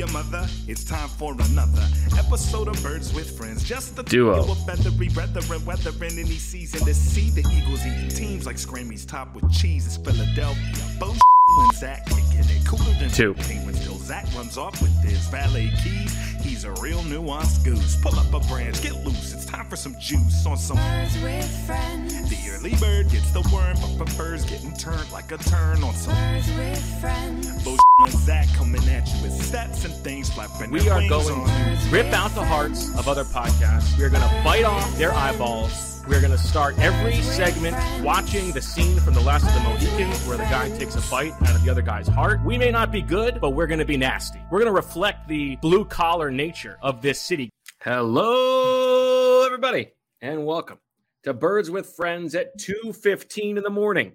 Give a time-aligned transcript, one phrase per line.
[0.00, 1.86] Your mother, it's time for another
[2.18, 3.62] episode of Birds with Friends.
[3.62, 4.50] Just the Duo.
[4.50, 9.34] Of feathery brethren, weathering any season to see the Eagles eating teams like Scrammy's top
[9.34, 9.86] with cheese.
[9.86, 11.29] It's Philadelphia.
[11.58, 13.34] And Zach kicking it cooler than Two.
[13.34, 16.16] Penguins till Zach runs off with his valet keys.
[16.40, 17.96] He's a real nuanced goose.
[17.96, 19.32] Pull up a branch, get loose.
[19.32, 20.76] It's time for some juice on some.
[20.76, 22.28] Birds with friends.
[22.28, 26.14] The early bird gets the worm, but prefers getting turned like a turn on some.
[26.14, 27.64] Birds with friends.
[27.64, 30.70] Bullshit and Zach coming at you with stats and things flapping.
[30.70, 33.96] We their are wings going to rip out the hearts of other podcasts.
[33.98, 35.89] We are going to bite off their eyeballs.
[36.10, 40.26] We're going to start every segment watching the scene from The Last of the Mohicans
[40.26, 42.44] where the guy takes a bite out of the other guy's heart.
[42.44, 44.40] We may not be good, but we're going to be nasty.
[44.50, 47.48] We're going to reflect the blue collar nature of this city.
[47.80, 50.78] Hello, everybody, and welcome
[51.22, 54.14] to Birds with Friends at 2.15 in the morning.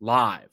[0.00, 0.50] Live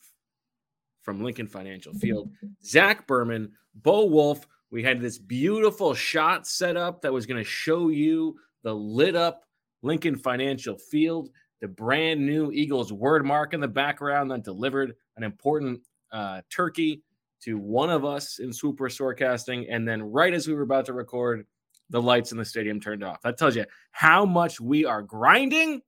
[1.01, 2.29] from Lincoln Financial Field.
[2.63, 4.45] Zach Berman, Bo Wulf.
[4.69, 9.15] We had this beautiful shot set up that was going to show you the lit
[9.15, 9.46] up
[9.87, 11.29] Lincoln Financial Field,
[11.61, 17.01] the brand new Eagles word mark in the background that delivered an important uh, turkey
[17.41, 19.65] to one of us in Super Storecasting.
[19.69, 21.45] And then, right as we were about to record,
[21.89, 23.21] the lights in the stadium turned off.
[23.21, 25.81] That tells you how much we are grinding,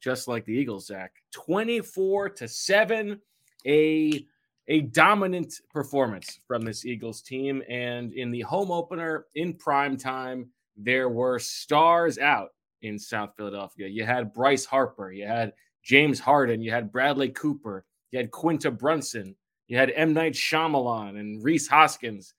[0.00, 1.12] just like the Eagles, Zach.
[1.32, 3.20] 24 to 7,
[3.66, 4.26] a
[4.68, 7.60] a dominant performance from this Eagles team.
[7.68, 12.50] And in the home opener in prime time, there were stars out
[12.82, 13.86] in South Philadelphia.
[13.88, 15.52] You had Bryce Harper, you had
[15.82, 19.34] James Harden, you had Bradley Cooper, you had Quinta Brunson,
[19.68, 20.12] you had M.
[20.12, 22.34] Night Shyamalan and Rhys Hoskins,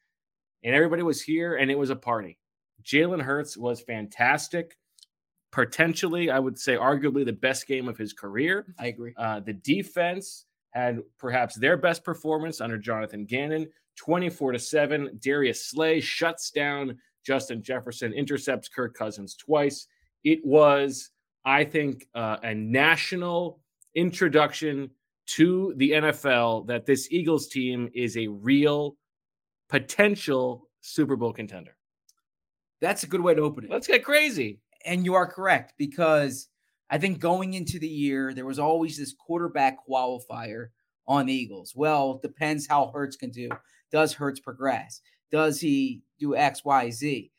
[0.63, 2.37] and everybody was here and it was a party.
[2.83, 4.77] Jalen Hurts was fantastic.
[5.51, 8.73] Potentially, I would say, arguably the best game of his career.
[8.79, 9.13] I agree.
[9.17, 15.19] Uh, the defense had perhaps their best performance under Jonathan Gannon, 24 to 7.
[15.21, 19.87] Darius Slay shuts down Justin Jefferson, intercepts Kirk Cousins twice.
[20.23, 21.09] It was,
[21.45, 23.61] I think, uh, a national
[23.95, 24.91] introduction
[25.27, 28.95] to the NFL that this Eagles team is a real
[29.69, 31.77] potential Super Bowl contender.
[32.81, 33.69] That's a good way to open it.
[33.69, 34.59] Let's get crazy.
[34.85, 36.49] And you are correct because
[36.89, 40.67] I think going into the year, there was always this quarterback qualifier
[41.07, 41.73] on the Eagles.
[41.75, 43.49] Well, depends how Hurts can do.
[43.91, 45.01] Does Hurts progress?
[45.31, 47.31] Does he do X, Y, Z?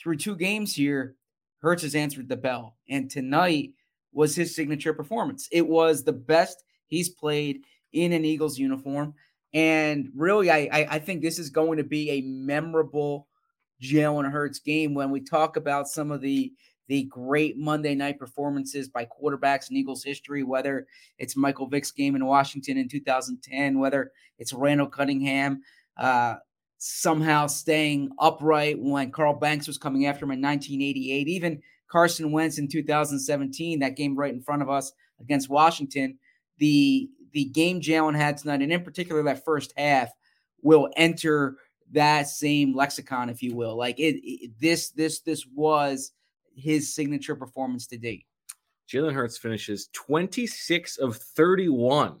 [0.00, 1.16] Through two games here,
[1.60, 2.76] Hurts has answered the bell.
[2.88, 3.72] And tonight
[4.12, 5.48] was his signature performance.
[5.52, 7.60] It was the best he's played
[7.92, 9.14] in an Eagles uniform.
[9.54, 13.28] And really, I, I, I think this is going to be a memorable
[13.82, 16.52] Jalen Hurts game when we talk about some of the
[16.88, 20.86] the great Monday night performances by quarterbacks in Eagles history, whether
[21.18, 25.60] it's Michael Vick's game in Washington in 2010, whether it's Randall Cunningham
[25.98, 26.36] uh,
[26.78, 32.58] somehow staying upright when Carl Banks was coming after him in 1988, even Carson Wentz
[32.58, 36.18] in 2017, that game right in front of us against Washington.
[36.58, 40.10] The the game Jalen had tonight, and in particular that first half,
[40.62, 41.56] will enter
[41.92, 43.76] that same lexicon, if you will.
[43.76, 46.12] Like it, it this this this was
[46.54, 48.26] his signature performance to date.
[48.88, 52.18] Jalen Hurts finishes 26 of 31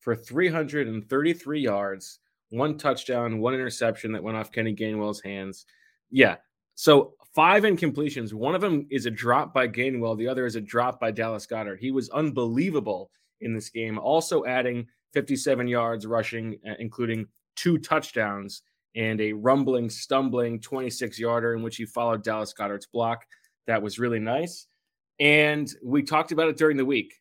[0.00, 2.18] for 333 yards,
[2.50, 5.66] one touchdown, one interception that went off Kenny Gainwell's hands.
[6.10, 6.36] Yeah.
[6.74, 8.32] So five incompletions.
[8.32, 11.46] One of them is a drop by Gainwell, the other is a drop by Dallas
[11.46, 11.78] Goedert.
[11.78, 17.26] He was unbelievable in this game, also adding 57 yards rushing, uh, including
[17.56, 18.62] two touchdowns
[18.96, 23.24] and a rumbling, stumbling 26 yarder in which he followed Dallas Goedert's block.
[23.66, 24.66] That was really nice.
[25.20, 27.19] And we talked about it during the week.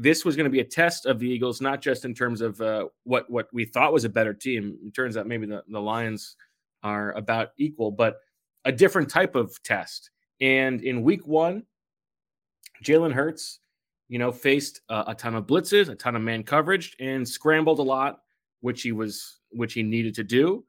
[0.00, 2.60] This was going to be a test of the Eagles, not just in terms of
[2.60, 4.78] uh, what what we thought was a better team.
[4.86, 6.36] It turns out maybe the, the Lions
[6.84, 8.18] are about equal, but
[8.64, 10.10] a different type of test.
[10.40, 11.64] And in week one,
[12.84, 13.58] Jalen Hurts,
[14.08, 17.80] you know, faced uh, a ton of blitzes, a ton of man coverage, and scrambled
[17.80, 18.20] a lot,
[18.60, 20.64] which he was which he needed to do,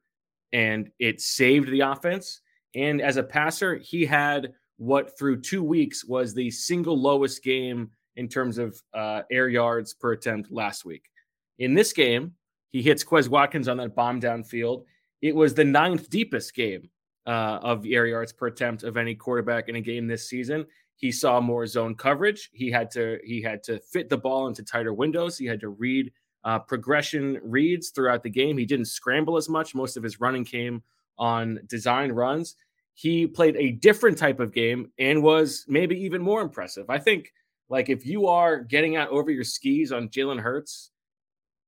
[0.54, 2.42] and it saved the offense.
[2.74, 7.92] And as a passer, he had what through two weeks was the single lowest game
[8.20, 11.10] in terms of uh, air yards per attempt last week.
[11.58, 12.34] In this game,
[12.72, 14.84] he hits Quez Watkins on that bomb downfield.
[15.22, 16.90] It was the ninth deepest game
[17.26, 20.66] uh, of air yards per attempt of any quarterback in a game this season.
[20.98, 22.50] He saw more zone coverage.
[22.52, 25.38] He had to he had to fit the ball into tighter windows.
[25.38, 26.12] He had to read
[26.44, 28.58] uh, progression reads throughout the game.
[28.58, 29.74] He didn't scramble as much.
[29.74, 30.84] Most of his running came
[31.18, 32.56] on design runs.
[32.96, 36.90] He played a different type of game and was maybe even more impressive.
[36.90, 37.32] I think,
[37.70, 40.92] like, if you are getting out over your skis on Jalen Hurts,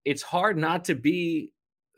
[0.06, 1.51] it's hard not to be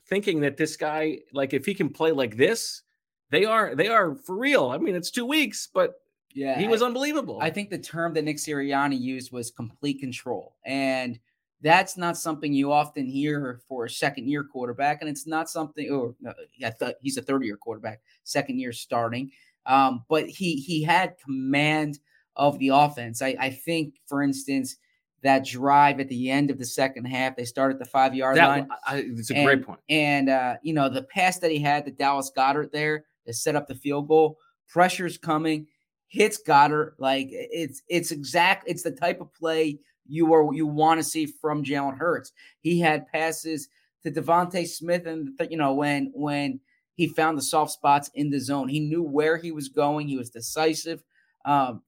[0.07, 2.81] thinking that this guy, like, if he can play like this,
[3.29, 4.69] they are they are for real.
[4.69, 5.95] I mean, it's two weeks, but
[6.33, 7.39] Yeah, he was I- unbelievable.
[7.41, 10.56] I think the term that Nick Sirianni used was complete control.
[10.65, 11.19] And
[11.61, 14.99] that's not something you often hear for a second year quarterback.
[15.01, 16.33] And it's not something, or no,
[16.63, 19.31] I thought he's a third year quarterback, second year starting.
[19.65, 21.99] Um, but he he had command
[22.35, 23.21] of the offense.
[23.21, 24.77] I, I think, for instance,
[25.24, 28.38] that drive at the end of the second half, they started at the five yard
[28.38, 28.68] that line.
[28.85, 29.80] I, it's a and, great point.
[29.89, 33.56] And uh, you know, the pass that he had to Dallas Goedert there to set
[33.56, 34.38] up the field goal,
[34.68, 35.68] pressure's coming,
[36.07, 36.95] hits Goedert.
[37.00, 41.25] Like it's it's exact, it's the type of play you are you want to see
[41.25, 42.31] from Jalen Hurts.
[42.59, 43.69] He had passes
[44.03, 46.59] to DeVonta Smith, and you know, when when
[46.95, 50.18] he found the soft spots in the zone, he knew where he was going, he
[50.18, 51.03] was decisive.
[51.45, 51.81] Um,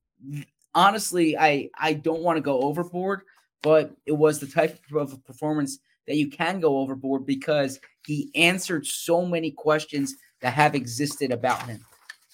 [0.73, 3.21] honestly, I I don't want to go overboard,
[3.62, 8.85] but it was the type of performance that you can go overboard because he answered
[8.85, 11.83] so many questions that have existed about him.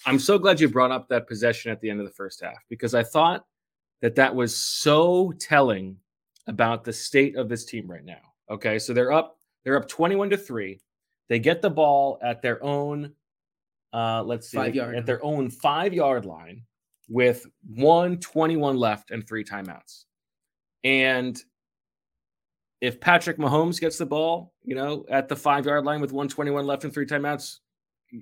[0.04, 2.58] I'm so glad you brought up that possession at the end of the first half
[2.68, 3.46] because I thought
[4.02, 5.96] that that was so telling
[6.48, 8.20] about the state of this team right now.
[8.50, 10.80] Okay, so they're up, they're up 21 to three.
[11.28, 13.12] They get the ball at their own,
[13.92, 16.64] uh, let's see, Five yard at their own five yard line
[17.12, 20.04] with 121 left and three timeouts.
[20.82, 21.38] And
[22.80, 26.66] if Patrick Mahomes gets the ball, you know, at the five yard line with 121
[26.66, 27.58] left and three timeouts,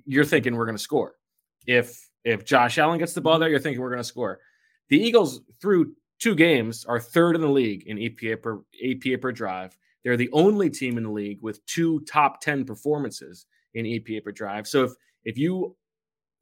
[0.05, 1.15] you're thinking we're going to score.
[1.65, 4.39] If if Josh Allen gets the ball there, you're thinking we're going to score.
[4.89, 9.31] The Eagles through two games are third in the league in EPA per EPA per
[9.31, 9.77] drive.
[10.03, 14.31] They're the only team in the league with two top 10 performances in EPA per
[14.31, 14.67] drive.
[14.67, 14.91] So if
[15.23, 15.77] if you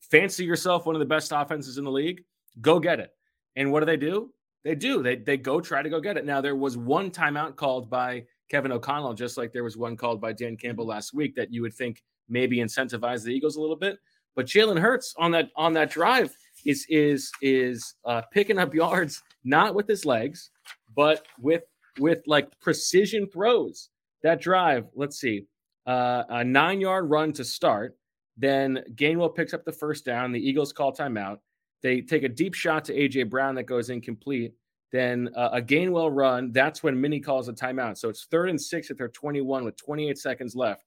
[0.01, 2.23] fancy yourself one of the best offenses in the league,
[2.61, 3.11] go get it.
[3.55, 4.31] And what do they do?
[4.63, 5.01] They do.
[5.01, 6.25] They they go try to go get it.
[6.25, 10.19] Now there was one timeout called by Kevin O'Connell, just like there was one called
[10.19, 13.75] by Dan Campbell last week that you would think maybe incentivize the Eagles a little
[13.75, 13.97] bit.
[14.35, 16.35] But Jalen Hurts on that on that drive
[16.65, 20.51] is is is uh, picking up yards not with his legs,
[20.95, 21.63] but with
[21.99, 23.89] with like precision throws.
[24.23, 25.45] That drive, let's see,
[25.87, 27.97] uh, a nine yard run to start.
[28.37, 30.31] Then Gainwell picks up the first down.
[30.31, 31.39] The Eagles call timeout.
[31.81, 34.53] They take a deep shot to AJ Brown that goes incomplete.
[34.91, 36.51] Then uh, a Gainwell run.
[36.51, 37.97] That's when Minnie calls a timeout.
[37.97, 40.83] So it's third and six at their 21 with 28 seconds left.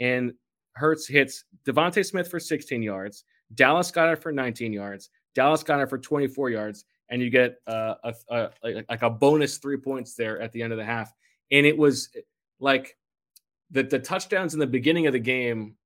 [0.00, 0.34] And
[0.74, 3.24] Hurts hits DeVonta Smith for 16 yards,
[3.54, 8.14] Dallas Goedert for 19 yards, Dallas Goedert for 24 yards, and you get uh, a,
[8.30, 11.12] a- like a bonus three points there at the end of the half.
[11.52, 12.08] And it was
[12.58, 12.96] like
[13.70, 15.76] the the touchdowns in the beginning of the game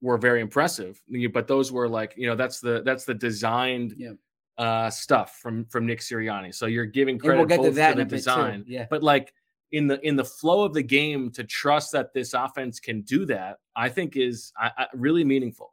[0.00, 1.02] were very impressive,
[1.32, 4.12] but those were like you know that's the that's the designed Yeah.
[4.58, 6.54] uh, stuff from from Nick Sirianni.
[6.54, 8.16] So you're giving credit we'll get to that to the a bit too.
[8.16, 8.86] design, Yeah.
[8.90, 9.34] but like
[9.72, 13.24] in the in the flow of the game to trust that this offense can do
[13.26, 15.72] that, I think is I, I, really meaningful.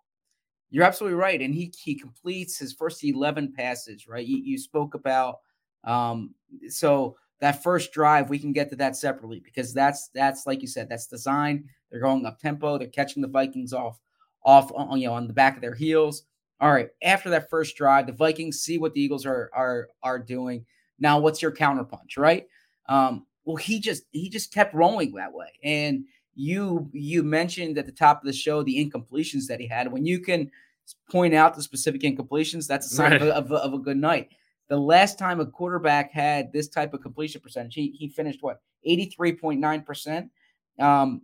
[0.70, 4.08] You're absolutely right, and he he completes his first eleven passes.
[4.08, 5.40] Right, you, you spoke about
[5.86, 6.36] um,
[6.68, 8.30] so that first drive.
[8.30, 11.70] We can get to that separately because that's that's like you said, that's design.
[11.90, 12.78] They're going up tempo.
[12.78, 14.00] They're catching the Vikings off
[14.44, 16.24] off on you know on the back of their heels.
[16.60, 20.20] All right, after that first drive, the Vikings see what the Eagles are are are
[20.20, 20.66] doing.
[21.00, 22.48] Now, what's your counterpunch, right?
[22.90, 27.86] Um, well, he just he just kept rolling that way, and you you mentioned at
[27.86, 29.92] the top of the show the incompletions that he had.
[29.92, 30.50] When you can
[31.12, 33.30] point out the specific incompletions, that's a sign of, Right.
[33.30, 34.30] a, of, a, of a good night.
[34.70, 38.62] The last time a quarterback had this type of completion percentage, he, he finished what
[38.84, 40.30] eighty three point nine percent.
[40.80, 41.22] Um,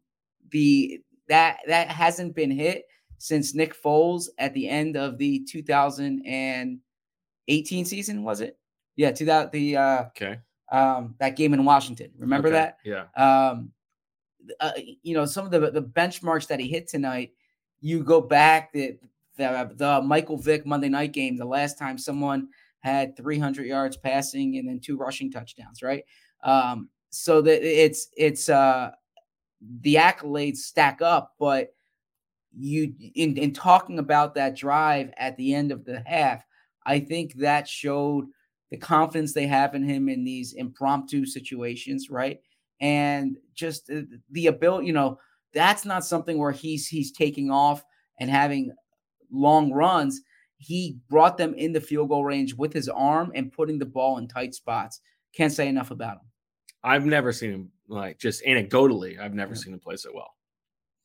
[0.51, 2.83] the that that hasn't been hit
[3.23, 8.59] since Nick Foles at the end of the 2018 season, was it?
[8.97, 10.39] Yeah, 2000 the uh Okay,
[10.69, 12.11] um that game in Washington.
[12.17, 12.57] Remember Okay.
[12.57, 12.79] that?
[12.83, 13.71] Yeah, um
[14.59, 17.31] uh, you know some of the the benchmarks that he hit tonight
[17.79, 18.99] you go back the
[19.37, 22.49] the, the michael vick monday night game the last time someone
[22.81, 26.03] had 300 yards passing and then two rushing touchdowns right
[26.43, 28.91] um so that it's it's uh
[29.79, 31.73] the accolades stack up but
[32.57, 36.45] you in in talking about that drive at the end of the half
[36.85, 38.27] i think that showed
[38.73, 42.39] the confidence they have in him in these impromptu situations, right?
[42.81, 45.19] And just the, the ability, you know,
[45.53, 47.83] that's not something where he's he's taking off
[48.19, 48.73] and having
[49.31, 50.21] long runs.
[50.57, 54.17] He brought them in the field goal range with his arm and putting the ball
[54.17, 55.01] in tight spots.
[55.35, 56.31] Can't say enough about him.
[56.83, 59.19] I've never seen him like just anecdotally.
[59.19, 60.33] I've never seen him play so well.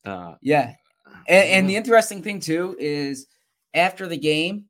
[0.03, 0.73] Uh, Yeah.
[1.27, 3.27] And, and the interesting thing too is
[3.73, 4.65] after the game,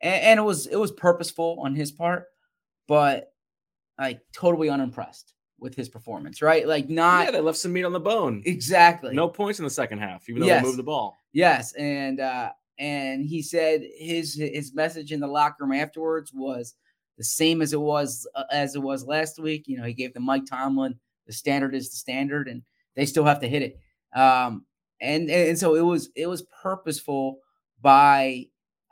[0.00, 2.26] and, and it was it was purposeful on his part,
[2.88, 3.32] but
[3.98, 6.66] like totally unimpressed with his performance, right?
[6.66, 8.42] Like not yeah, they left some meat on the bone.
[8.44, 9.14] exactly.
[9.14, 10.62] No points in the second half, even though Yes.
[10.62, 11.16] they moved the ball.
[11.32, 16.74] Yes, and uh and he said his his message in the locker room afterwards was
[17.16, 19.64] the same as it was uh, as it was last week.
[19.68, 22.62] You know, he gave the Mike Tomlin the standard is the standard, and
[22.96, 23.78] they still have to hit it.
[24.18, 24.66] Um,
[25.04, 27.38] and and so it was it was purposeful
[27.80, 28.46] by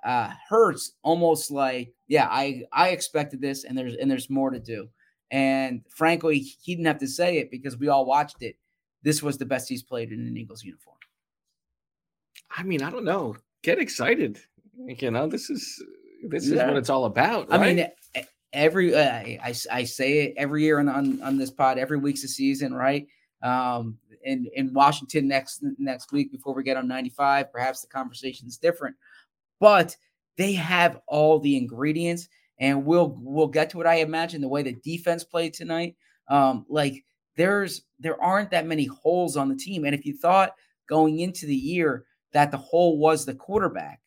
[0.05, 4.61] uh Hurts, almost like yeah, I I expected this, and there's and there's more to
[4.61, 4.89] do.
[5.31, 8.57] And frankly, he didn't have to say it because we all watched it.
[9.03, 10.99] This was the best he's played in an Eagles uniform.
[12.55, 13.37] I mean, I don't know.
[13.63, 14.39] Get excited.
[14.87, 15.83] You know, this is
[16.29, 17.49] this is what it's all about.
[17.51, 17.87] I mean,
[18.53, 21.79] every uh, I, I I say it every year on, on on this pod.
[21.79, 23.07] Every week's a season, right?
[23.43, 27.89] Um, in in Washington next next week before we get on ninety five, perhaps the
[27.89, 28.97] conversation is different,
[29.61, 29.97] but
[30.37, 33.87] they have all the ingredients, and we'll we'll get to it.
[33.87, 35.97] I imagine the way the defense played tonight.
[36.29, 37.05] Um, like
[37.37, 40.55] there's there aren't that many holes on the team, and if you thought
[40.89, 44.01] going into the year that the hole was the quarterback,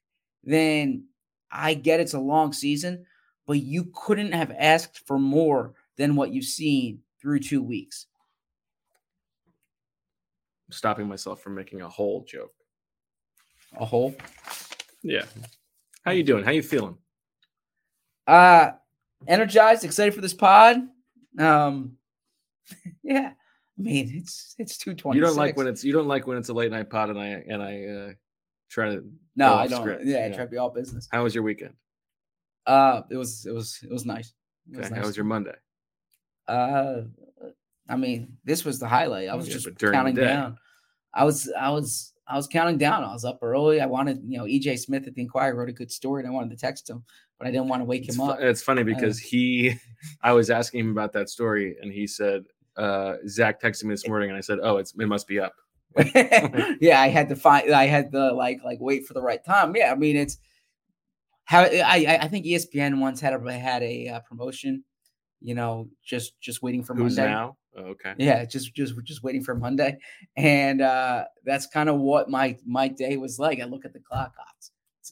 [0.44, 1.06] then
[1.52, 3.06] I get it's a long season,
[3.46, 8.08] but you couldn't have asked for more than what you've seen through two weeks.
[10.68, 12.54] I'm stopping myself from making a whole joke.
[13.78, 14.16] A whole?
[15.04, 15.26] Yeah.
[16.04, 16.44] How you doing?
[16.44, 16.98] How you feeling?
[18.28, 18.72] Uh
[19.28, 20.78] energized, excited for this pod.
[21.40, 21.98] Um
[23.04, 23.32] yeah.
[23.78, 25.18] I mean it's it's 220.
[25.20, 27.20] You don't like when it's you don't like when it's a late night pod and
[27.20, 28.14] I and I uh
[28.70, 29.04] try to
[29.36, 29.82] no, I don't.
[29.82, 30.06] script.
[30.06, 30.36] Yeah, Yeah.
[30.36, 31.08] try to be all business.
[31.12, 31.74] How was your weekend?
[32.66, 34.34] Uh it was it was it was nice.
[34.72, 34.96] It was Okay.
[34.96, 35.02] nice.
[35.02, 35.56] How was your Monday?
[36.48, 37.02] Uh,
[37.88, 39.30] I mean, this was the highlight.
[39.30, 40.58] I was Yeah, just but during the counting down.
[41.14, 43.04] I was, I was, I was counting down.
[43.04, 43.80] I was up early.
[43.80, 46.34] I wanted, you know, EJ Smith at the Inquirer wrote a good story, and I
[46.34, 47.04] wanted to text him,
[47.38, 48.40] but I didn't want to wake It's, him fu- up.
[48.42, 49.76] it's funny because he
[50.22, 52.46] I was asking him about that story and he said
[52.78, 55.54] uh Zach texted me this morning and I said, Oh, it's it must be up.
[56.82, 57.72] yeah, I had to find.
[57.72, 59.74] I had to like, like wait for the right time.
[59.76, 60.38] Yeah, I mean, it's
[61.46, 64.84] how I, I, I think ESPN once had a had a uh, promotion.
[65.40, 67.32] You know, just just waiting for Who's Monday.
[67.32, 67.56] now?
[67.78, 68.14] Oh, okay.
[68.18, 69.98] Yeah, just just just waiting for Monday,
[70.38, 73.60] and uh, that's kind of what my my day was like.
[73.60, 74.34] I look at the clock.
[74.40, 74.72] oh, it's,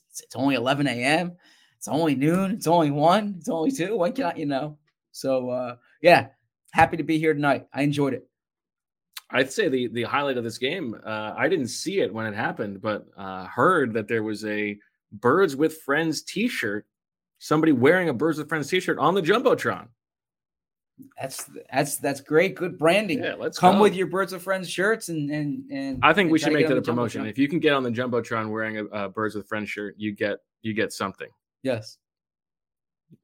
[0.10, 1.34] it's, it's only 11 a.m.
[1.78, 2.52] It's only noon.
[2.52, 3.36] It's only one.
[3.40, 3.98] It's only two.
[3.98, 4.78] When can I, you know?
[5.12, 6.28] So uh, yeah,
[6.72, 7.68] happy to be here tonight.
[7.74, 8.28] I enjoyed it.
[9.30, 10.96] I'd say the the highlight of this game.
[11.06, 14.78] Uh, I didn't see it when it happened, but uh, heard that there was a
[15.12, 16.86] Birds with Friends T-shirt.
[17.40, 19.88] Somebody wearing a Birds with Friends T-shirt on the jumbotron.
[21.20, 22.56] That's that's that's great.
[22.56, 23.24] Good branding.
[23.24, 23.82] Yeah, let's Come go.
[23.84, 26.00] with your Birds of Friends shirts and and and.
[26.04, 27.24] I think and we should make that a promotion.
[27.24, 27.30] Jumbotron.
[27.30, 30.12] If you can get on the jumbotron wearing a, a Birds with Friends shirt, you
[30.14, 31.30] get you get something
[31.64, 31.98] Yes.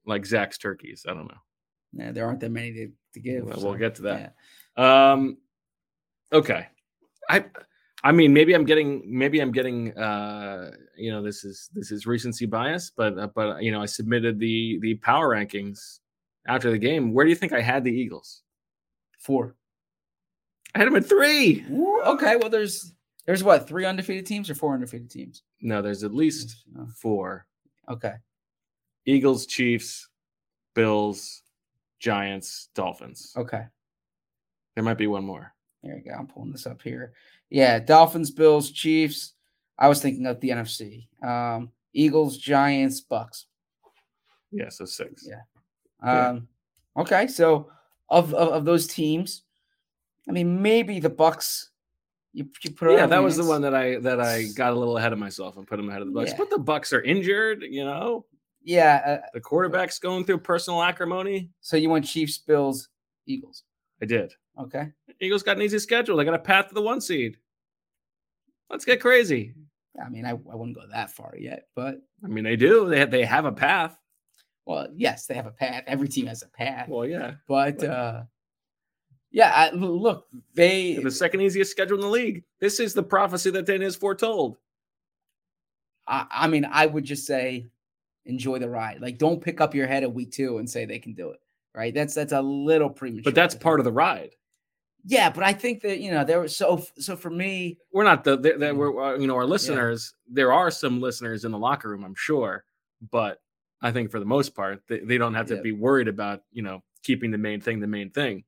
[0.06, 1.06] like Zach's turkeys.
[1.08, 1.38] I don't know.
[1.94, 3.46] Yeah, there aren't that many to, to give.
[3.46, 4.36] Well, so, we'll get to that.
[4.78, 5.12] yeah.
[5.12, 5.38] Um,
[6.32, 6.68] okay.
[7.30, 7.46] I,
[8.04, 12.06] I mean, maybe I'm getting, maybe I'm getting, uh, you know, this is this is
[12.06, 16.00] recency bias, but uh, but you know, I submitted the the power rankings
[16.50, 17.14] after the game.
[17.14, 18.42] Where do you think I had the Eagles?
[19.20, 19.56] Four.
[20.76, 21.64] I had them at three.
[21.72, 22.94] Ooh, okay, well, there's
[23.26, 25.44] there's what three undefeated teams or four undefeated teams?
[25.62, 26.66] No, there's at least
[26.98, 27.46] four.
[27.90, 28.14] Okay,
[29.06, 30.10] Eagles, Chiefs,
[30.76, 31.44] Bills,
[32.00, 33.34] Giants, Dolphins.
[33.38, 33.64] okay.
[34.76, 35.54] There might be one more.
[35.84, 36.12] There you go.
[36.18, 37.12] I'm pulling this up here.
[37.50, 39.34] Yeah, Dolphins, Bills, Chiefs.
[39.78, 41.08] I was thinking of the NFC.
[41.22, 43.48] Um, Eagles, Giants, Bucks.
[44.52, 45.28] Yeah, so six.
[45.28, 45.42] Yeah.
[46.04, 46.30] Yeah.
[46.30, 46.48] Um,
[46.98, 47.70] okay, so
[48.10, 49.44] of, of of those teams,
[50.28, 51.72] I mean, maybe the Bucks.
[52.32, 54.98] You, you put yeah, that was the one that I that I got a little
[54.98, 56.32] ahead of myself and put them ahead of the Bucks.
[56.32, 56.38] Yeah.
[56.38, 58.26] But the Bucks are injured, you know.
[58.64, 59.20] Yeah.
[59.24, 61.50] Uh, The quarterback's going through personal acrimony.
[61.62, 62.90] so you went Chiefs, Bills,
[63.26, 63.64] Eagles.
[64.02, 64.34] I did.
[64.60, 64.92] Okay.
[65.20, 66.18] Eagles got an easy schedule.
[66.18, 67.38] They got a path to the one seed.
[68.70, 69.54] Let's get crazy.
[70.04, 72.88] I mean, I, I wouldn't go that far yet, but I mean, they do.
[72.88, 73.98] They have, they have a path.
[74.70, 75.84] Well, yes, they have a path.
[75.88, 76.88] Every team has a path.
[76.90, 77.34] Well, yeah.
[77.48, 78.22] but uh
[79.32, 82.44] yeah, I, look, they The second easiest schedule in the league.
[82.60, 84.58] This is the prophecy that Dana has foretold.
[86.08, 87.68] I, I mean, I would just say
[88.26, 89.02] enjoy the ride.
[89.02, 91.40] Like, don't pick up your head at week two and say they can do it.
[91.74, 91.94] Right?
[91.94, 93.24] That's that's a little premature.
[93.24, 94.36] But that's part of the ride.
[95.04, 97.80] Yeah, but I think that you know there was so so for me.
[97.92, 100.14] We're not the that we're uh, you know our listeners.
[100.28, 102.66] There are some listeners in the locker room, I'm sure,
[103.12, 103.40] but
[103.82, 105.62] I think for the most part, they, they don't have to Yeah.
[105.62, 108.44] be worried about you know keeping the main thing the main thing.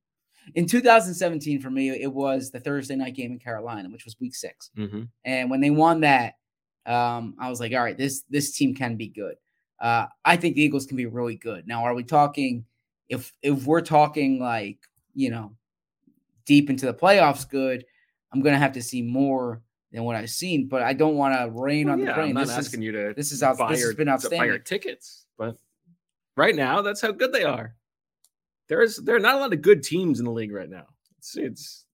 [0.55, 4.33] In 2017, for me, it was the Thursday night game in Carolina, which was week
[4.35, 4.71] six.
[4.77, 5.03] Mm-hmm.
[5.23, 6.33] And when they won that,
[6.87, 9.35] um, I was like, all right, this this team can be good.
[9.79, 11.67] Uh, I think the Eagles can be really good.
[11.67, 12.65] Now, are we talking
[13.09, 14.79] if if we're talking like,
[15.13, 15.55] you know,
[16.45, 17.85] deep into the playoffs good,
[18.33, 19.61] I'm gonna have to see more
[19.91, 22.29] than what I've seen, but I don't want to rain on the yeah, parade.
[22.29, 24.45] I'm not This asking is, you to this is out- this has been to buy
[24.45, 24.63] your outstanding.
[24.63, 25.57] tickets, but
[26.37, 27.75] right now that's how good they are.
[28.69, 30.85] There's there are not a lot of good teams in the league right now.
[31.17, 31.85] It's it's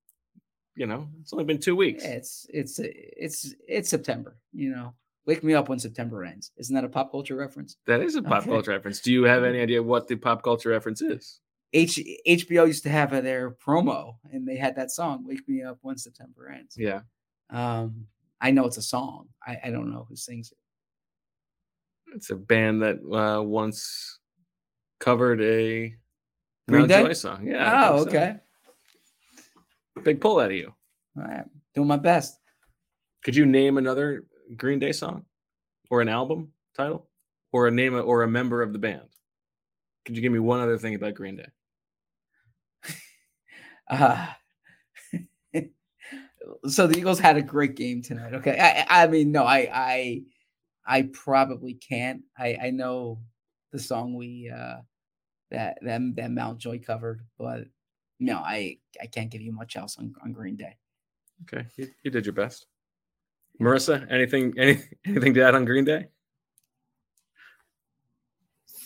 [0.76, 2.04] you know it's only been two weeks.
[2.04, 4.94] Yeah, it's it's it's it's September, you know.
[5.26, 6.52] Wake me up when September ends.
[6.58, 7.76] Isn't that a pop culture reference?
[7.86, 8.50] That is a pop Okay.
[8.52, 9.02] culture reference.
[9.02, 11.42] Do you have any idea what the pop culture reference is?
[11.74, 15.80] H- HBO used to have their promo, and they had that song "Wake Me Up
[15.82, 17.02] When September Ends." Yeah.
[17.50, 18.08] Um,
[18.40, 19.28] I know it's a song.
[19.46, 20.58] I, I don't know who sings it.
[22.16, 24.20] It's a band that uh, once
[25.00, 25.96] covered a
[26.68, 26.98] Green Day?
[26.98, 27.48] Mountjoy song.
[27.48, 27.90] Yeah.
[27.90, 28.10] Oh, so.
[28.10, 28.38] okay.
[30.04, 30.74] Big pull out of you.
[31.18, 32.40] All right, doing my best.
[33.24, 35.26] Could you name another Green Day song,
[35.90, 37.08] or an album title,
[37.52, 39.08] or a name or a member of the band?
[40.06, 41.50] Could you give me one other thing about Green Day?
[43.90, 44.28] Uh,
[46.68, 48.34] so the Eagles had a great game tonight.
[48.36, 50.22] Okay, I, I I mean, no, I I
[50.88, 52.24] I probably can't.
[52.38, 53.20] I I know
[53.72, 54.78] the song we uh
[55.52, 57.66] that that that Mountjoy covered, but
[58.20, 60.78] no, I I can't give you much else on, on Green Day.
[61.44, 62.66] Okay, you, you did your best.
[63.62, 66.08] Marissa, anything any, anything to add on Green Day?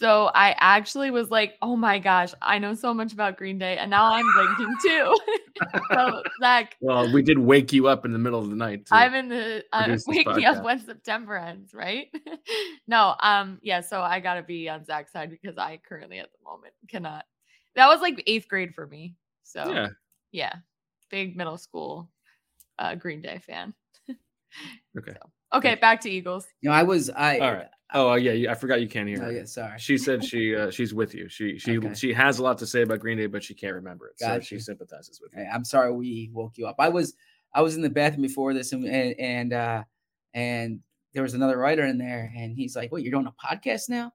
[0.01, 3.77] So I actually was like, oh my gosh, I know so much about Green Day,
[3.77, 5.15] and now I'm blinking too.
[5.93, 8.87] so Zach, Well, we did wake you up in the middle of the night.
[8.89, 12.07] I'm in the uh, wake me up when September ends, right?
[12.87, 13.81] no, um, yeah.
[13.81, 17.25] So I gotta be on Zach's side because I currently at the moment cannot.
[17.75, 19.13] That was like eighth grade for me.
[19.43, 19.87] So yeah.
[20.31, 20.55] yeah,
[21.11, 22.09] big middle school
[22.79, 23.75] uh, Green Day fan.
[24.97, 25.13] Okay.
[25.53, 26.47] Okay, back to Eagles.
[26.61, 27.39] You know, I was I.
[27.39, 27.67] All right.
[27.93, 28.49] Oh, uh, yeah.
[28.51, 29.21] I forgot you can't hear.
[29.21, 29.31] Oh her.
[29.33, 29.77] yeah, sorry.
[29.77, 31.27] She said she uh, she's with you.
[31.27, 31.93] She she Okay.
[31.93, 34.19] she has a lot to say about Green Day, but she can't remember it.
[34.19, 34.45] So Gotcha.
[34.45, 35.39] she sympathizes with you.
[35.39, 36.75] Hey, I'm sorry we woke you up.
[36.79, 37.15] I was
[37.53, 39.83] I was in the bathroom before this and and and, uh,
[40.33, 40.79] and
[41.13, 43.03] there was another writer in there and he's like, "What?
[43.03, 44.13] You're doing a podcast now?"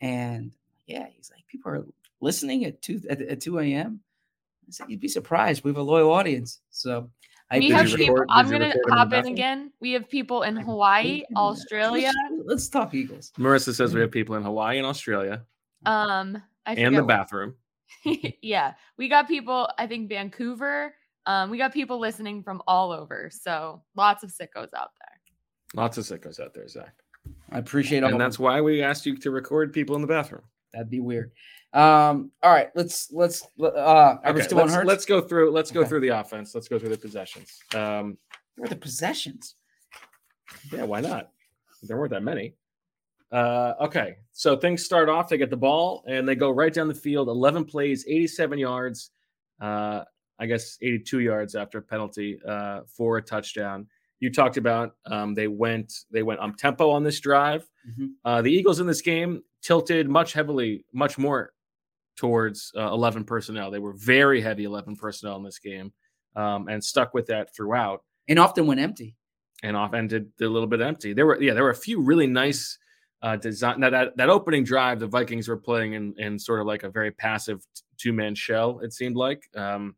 [0.00, 0.52] And
[0.86, 1.84] yeah, he's like, "People are
[2.22, 4.00] listening at two at, at two a.m."
[4.66, 5.62] I said, "You'd be surprised.
[5.62, 7.10] We have a loyal audience." So
[7.50, 8.24] I we have people.
[8.28, 9.72] I'm gonna record in hop in again.
[9.80, 12.12] We have people in Hawaii, Australia.
[12.30, 13.32] Let's, let's talk Eagles.
[13.38, 15.44] Marissa says we have people in Hawaii and Australia
[15.84, 17.56] Um, I and the bathroom.
[18.42, 19.68] yeah, we got people.
[19.78, 20.94] I think Vancouver.
[21.26, 23.30] Um, we got people listening from all over.
[23.32, 25.20] So lots of sickos out there.
[25.74, 26.94] Lots of sickos out there, Zach.
[27.50, 28.10] I appreciate all.
[28.10, 30.42] And that's why we asked you to record people in the bathroom.
[30.72, 31.32] That'd be weird.
[31.72, 32.32] Um.
[32.42, 32.68] All right.
[32.74, 33.46] Let's let's.
[33.60, 33.68] Uh.
[33.68, 34.86] Are we Okay, still let's, Hurts?
[34.88, 35.50] let's go through.
[35.52, 35.88] Let's go Okay.
[35.88, 36.54] through the offense.
[36.54, 37.60] Let's go through the possessions.
[37.74, 38.18] Um,
[38.56, 39.54] Where are the possessions?
[40.72, 41.30] yeah, why not?
[41.82, 42.54] There weren't that many.
[43.32, 45.28] Uh, okay, so things start off.
[45.28, 47.28] They get the ball and they go right down the field.
[47.28, 49.12] Eleven plays, eighty-seven yards.
[49.60, 50.02] Uh,
[50.40, 53.86] I guess eighty-two yards after a penalty uh, for a touchdown.
[54.18, 57.64] You talked about um, they went they went um tempo on this drive.
[57.88, 58.08] Mhm.
[58.24, 61.52] Uh, the Eagles in this game tilted much heavily, much more
[62.20, 63.70] towards uh, 11 personnel.
[63.70, 65.90] They were very heavy 11 personnel in this game
[66.36, 69.16] um, and stuck with that throughout And often went empty.
[69.62, 71.14] and off ended a little bit empty.
[71.14, 72.78] There were yeah, there were a few really nice
[73.22, 73.80] uh, design.
[73.80, 76.90] Now that that opening drive, the Vikings were playing in in sort of like a
[76.90, 78.80] very passive two man shell.
[78.80, 79.94] It seemed like, um,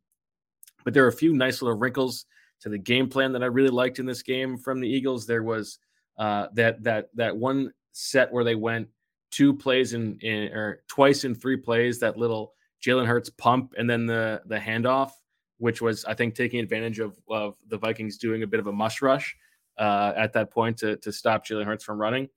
[0.84, 2.26] but there were a few nice little wrinkles
[2.60, 5.26] to the game plan that I really liked in this game from the Eagles.
[5.26, 5.80] There was
[6.18, 8.86] uh, that that that one set where they went
[9.32, 11.98] two plays in, in or twice in three plays.
[11.98, 12.52] That little
[12.84, 15.10] Jalen Hurts pump and then the the handoff,
[15.58, 18.72] which was I think taking advantage of of the Vikings doing a bit of a
[18.72, 19.34] mush rush
[19.78, 22.28] uh, at that point to to stop Jalen Hurts from running.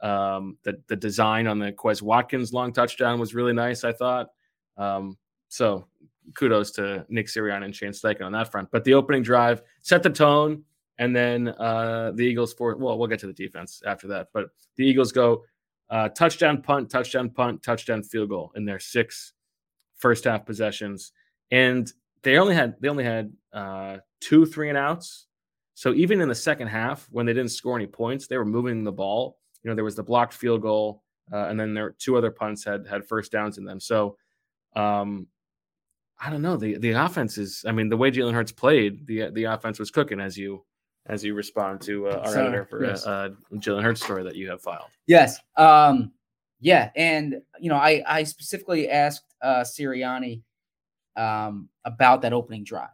[0.00, 3.82] Um, the the design on the Quez Watkins long touchdown was really nice.
[3.82, 4.28] I thought.
[4.76, 5.16] Um,
[5.48, 5.86] so
[6.34, 8.70] kudos to Nick Sirianni and Shane Steichen on that front.
[8.70, 10.64] But the opening drive set the tone,
[10.98, 14.28] and then uh, the Eagles for well, we'll get to the defense after that.
[14.32, 15.44] But the Eagles go
[15.92, 19.32] uh, touchdown, punt, touchdown, punt, touchdown, field goal in their six
[19.98, 21.12] first half possessions,
[21.52, 21.92] and
[22.24, 25.26] they only had they only had uh, two three and outs.
[25.74, 28.82] So even in the second half, when they didn't score any points, they were moving
[28.82, 29.38] the ball.
[29.62, 32.64] You know, there was the blocked field goal uh, and then their two other punts
[32.64, 33.80] had had first downs in them.
[33.80, 34.16] So,
[34.74, 35.26] um,
[36.20, 36.56] I don't know.
[36.56, 37.64] the The offense is.
[37.66, 40.20] I mean, the way Jalen Hurts played, the the offense was cooking.
[40.20, 40.64] As you
[41.06, 43.06] as you respond to uh, our So, editor for yes.
[43.06, 44.88] uh, uh, Jalen Hurts story that you have filed.
[45.06, 45.38] Yes.
[45.56, 46.12] Um,
[46.60, 50.42] yeah, and you know, I I specifically asked uh Sirianni
[51.16, 52.88] um about that opening drive.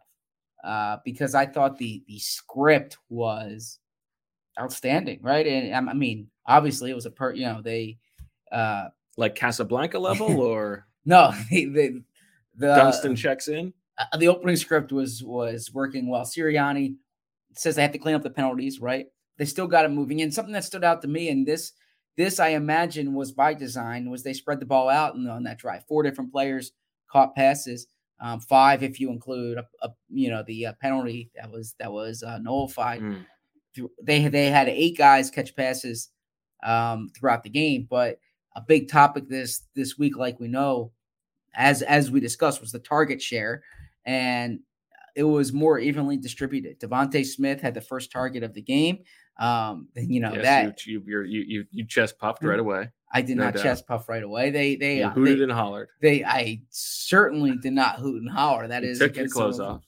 [0.63, 3.79] Uh, because I thought the the script was
[4.59, 5.45] outstanding, right?
[5.47, 7.97] And um, I mean, obviously it was a per you know, they
[8.51, 12.03] uh Like Casablanca level or no, the the,
[12.57, 13.71] the Dunston checks in.
[13.99, 16.23] uh, the opening script was was working well.
[16.25, 16.95] Sirianni
[17.55, 19.07] says they have to clean up the penalties, right?
[19.37, 20.21] They still got it moving.
[20.21, 21.73] And something that stood out to me, and this
[22.17, 25.57] this I imagine was by design, was they spread the ball out in, on that
[25.57, 25.85] drive.
[25.87, 26.71] Four different players
[27.09, 27.87] caught passes,
[28.19, 31.91] um, five if you include a, a you know the uh, penalty that was that
[31.91, 33.01] was uh, nullified.
[33.01, 33.25] Mm.
[34.03, 36.09] They they had eight guys catch passes
[36.63, 38.19] um, throughout the game, but
[38.55, 40.91] a big topic this this week, like we know,
[41.55, 43.63] as as we discussed, was the target share,
[44.05, 44.59] and
[45.19, 46.79] it was more evenly distributed.
[46.79, 48.99] DeVonta Smith had the first target of the game.
[49.37, 52.89] Um, you know Yes, that you, you, you're- you you you chest puffed right away.
[53.11, 53.63] I did no not doubt.
[53.63, 54.49] chest puff right away.
[54.51, 55.89] They they You uh, hooted they, and hollered.
[56.01, 58.67] they I certainly did not hoot and holler.
[58.67, 59.83] That You is took your clothes of- off.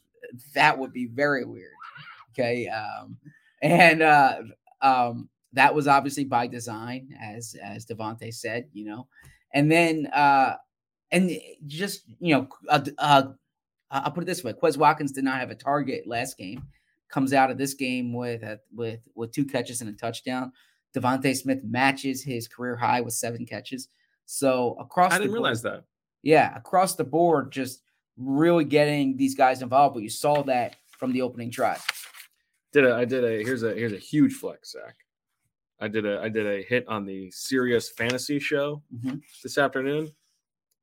[0.55, 1.73] That would be very weird.
[2.31, 2.67] Okay.
[2.69, 3.17] Um,
[3.61, 4.41] and uh
[4.81, 9.07] um that was obviously by design, as as DeVonta said, you know.
[9.53, 10.55] And then uh
[11.11, 11.29] and
[11.67, 12.47] just you know,
[12.97, 13.23] uh,
[13.91, 16.63] uh I'll put it this way: Quez Watkins did not have a target last game.
[17.09, 20.51] Comes out of this game with a, with with two catches and a touchdown.
[20.95, 23.89] DeVonta Smith matches his career high with seven catches.
[24.25, 25.83] So across, I didn't board- realize that.
[26.23, 27.81] yeah, across the board, just
[28.17, 29.95] really getting these guys involved.
[29.95, 31.83] But you saw that from the opening drive.
[32.73, 34.95] Did a I did a here's a here's a huge flex, Zach.
[35.81, 39.21] I did a I did a hit on the Sirius Fantasy Show Mhm.
[39.43, 40.09] this afternoon,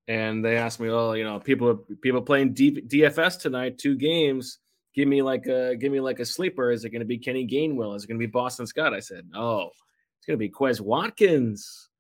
[0.08, 4.58] and they asked me, "Oh, you know, people people playing DFS tonight, two games.
[4.94, 6.72] Give me like a give me like a sleeper.
[6.72, 7.94] Is it going to be Kenny Gainwell?
[7.94, 9.70] Is it going to be Boston Scott?" I said, "No,
[10.18, 11.90] it's going to be Quez Watkins.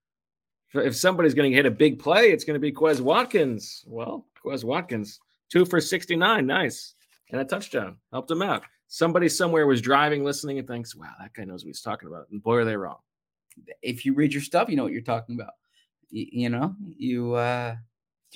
[0.74, 3.84] If- somebody's going to hit a big play, it's going to be Quez Watkins.
[3.86, 6.94] Well, Quez Watkins, two for sixty nine, nice,
[7.30, 8.62] and a touchdown, helped him out.
[8.88, 12.30] Somebody somewhere was driving, listening, and thinks, "Wow, that guy knows what he's talking about."
[12.30, 12.98] And boy, are they wrong.
[13.82, 15.52] If you read your stuff, you know what you're talking about.
[16.10, 17.76] You, you know, you uh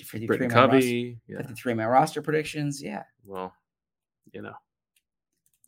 [0.05, 1.41] for the Britain roster- Covey, yeah.
[1.41, 2.81] for the three man roster predictions.
[2.81, 3.03] Yeah.
[3.25, 3.53] well,
[4.31, 4.53] you know,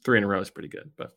[0.04, 0.92] three in a row is pretty good.
[0.98, 1.16] But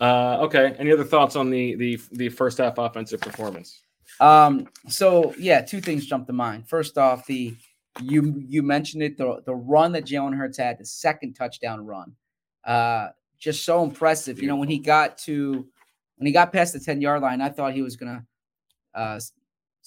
[0.00, 3.82] uh, okay, any other thoughts on the the the first half offensive performance?
[4.20, 6.68] Um, so yeah, two things jump to mind.
[6.68, 7.54] First off, the
[8.00, 12.14] you you mentioned it, the the run that Jalen Hurts had, the second touchdown run.
[12.64, 14.40] Uh just so impressive.
[14.40, 15.66] You know, when he got to
[16.16, 18.24] when he got past the 10 yard line, I thought he was gonna
[18.94, 19.20] uh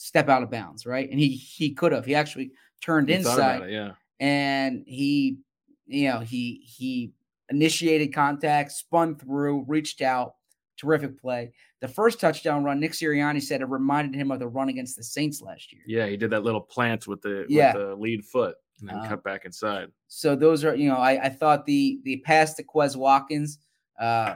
[0.04, 1.10] step out of bounds, right?
[1.10, 2.06] And he he could have.
[2.06, 3.92] He actually turned thought inside it, yeah.
[4.20, 5.38] and he
[5.86, 7.12] you know he he
[7.50, 10.36] initiated contact spun through reached out
[10.78, 14.70] terrific play the first touchdown run nick sirianni said it reminded him of the run
[14.70, 17.74] against the saints last year Yeah, he did that little plant with the Yeah.
[17.78, 19.90] with the lead foot and then Uh, cut back inside.
[20.08, 23.60] so those are you know i, I thought the the pass to quez watkins
[24.00, 24.36] uh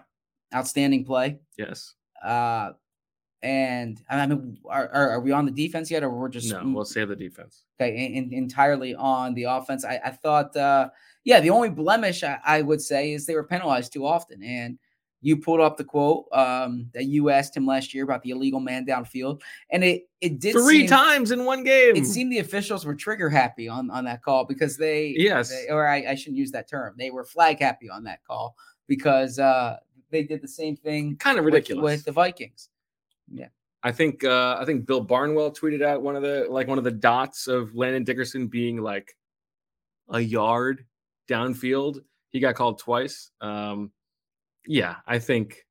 [0.54, 1.95] outstanding play Yes.
[2.23, 2.73] uh
[3.45, 6.62] and i mean are, are, are we on the defense yet or we're just No,
[6.65, 7.63] we'll save the defense.
[7.79, 9.86] okay, in, in- entirely on the offense.
[9.86, 10.89] I, I thought, uh,
[11.23, 14.41] yeah, the only blemish I, I would say is they were penalized too often.
[14.43, 14.77] And
[15.21, 18.60] you pulled up the quote um, that you asked him last year about the illegal
[18.60, 21.95] man downfield, and it it did Three seem, times in one game.
[21.95, 25.49] It seemed the officials were trigger happy on on that call because they Yes.
[25.49, 26.93] they- or I, I shouldn't use that term.
[26.97, 28.55] They were flag happy on that call
[28.88, 29.77] because uh,
[30.12, 31.84] they did the same thing kind of with- ridiculous.
[31.84, 32.69] with the Vikings.
[33.84, 36.84] I think uh, I think Bill Barnwell tweeted out one of the like one of
[36.84, 39.16] the dots of Landon Dickerson being like
[40.10, 40.86] a yard
[41.30, 42.00] downfield.
[42.32, 43.30] He got called twice.
[43.42, 43.92] Um,
[44.66, 45.66] yeah, I think.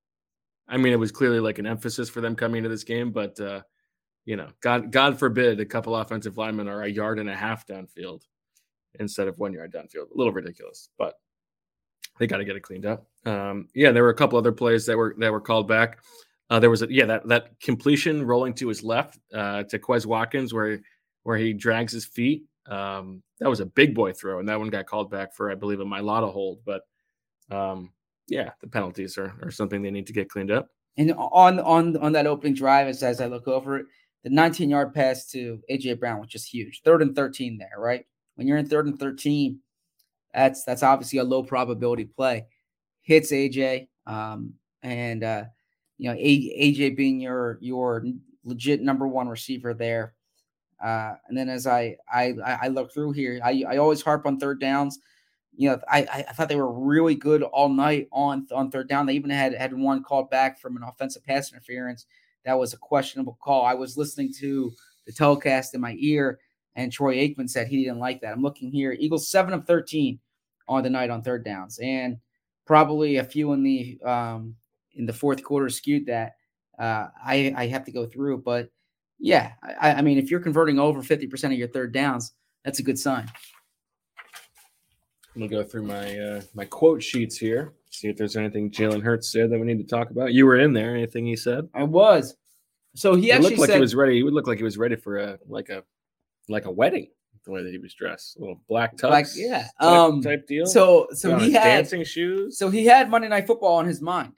[0.67, 3.38] I mean, it was clearly like an emphasis for them coming into this game, but
[3.40, 3.62] uh,
[4.25, 7.67] you know, God God forbid a couple offensive linemen are a yard and a half
[7.67, 8.23] downfield
[9.01, 10.11] instead of one yard downfield.
[10.11, 11.14] A little ridiculous, but
[12.19, 13.07] they got to get it cleaned up.
[13.27, 15.99] Um, yeah, there were a couple other plays that were that were called back.
[16.55, 20.07] Uh, there was a yeah that that completion rolling to his left uh, to Quez
[20.07, 20.81] Watkins where
[21.25, 22.45] where he drags his feet.
[22.69, 25.57] Um, that was a big boy throw, and that one got called back for I
[25.57, 26.61] believe a Mailata hold.
[26.64, 26.83] But
[27.51, 27.90] um,
[28.29, 30.69] yeah, the penalties are, are something they need to get cleaned up.
[30.97, 33.87] And on on on that opening drive, as, as I look over it,
[34.23, 36.83] the 19 yard pass to AJ Brown which is huge.
[36.85, 38.07] Third and 13 there, right?
[38.37, 39.59] When you're in third and 13,
[40.33, 42.47] that's that's obviously a low probability play.
[43.03, 45.45] Hits AJ, um, and uh,
[45.98, 48.04] you know AJ being your your
[48.44, 50.14] legit number one receiver there.
[50.83, 54.38] Uh, and then as I I I look through here, I I always harp on
[54.38, 54.98] third downs.
[55.57, 58.88] You know, I I I thought they were really good all night on on third
[58.88, 59.07] down.
[59.07, 62.07] They even had had one called back from an offensive pass interference.
[62.44, 63.64] That was a questionable call.
[63.64, 64.72] I was listening to
[65.07, 66.38] the telecast in my ear,
[66.74, 68.33] and Troy Aikman said he didn't like that.
[68.33, 68.94] I'm looking here.
[68.98, 70.18] Eagles seven of thirteen
[70.68, 72.18] on the night on third downs, and
[72.66, 74.57] probably a few in the um
[74.96, 76.37] in the fourth quarter skewed that.
[76.78, 78.70] Uh, I I have to go through, but
[79.18, 82.33] yeah, I, I mean, if you're converting over fifty percent of your third downs,
[82.64, 83.30] that's a good sign.
[85.35, 89.02] I'm gonna go through my uh, my quote sheets here, see if there's anything Jalen
[89.02, 90.33] Hurts said that we need to talk about.
[90.33, 90.94] You were in there.
[90.94, 91.68] Anything he said?
[91.74, 92.37] I was.
[92.94, 94.14] So he He actually looked like said, he was ready.
[94.14, 95.83] He would look like he was ready for a like a
[96.48, 97.09] like a wedding.
[97.44, 100.46] The way that he was dressed, a little black tux, Like, yeah, type, um, type
[100.46, 100.64] deal.
[100.66, 102.57] so so he had dancing shoes.
[102.57, 104.33] so he had Monday Night Football on his mind.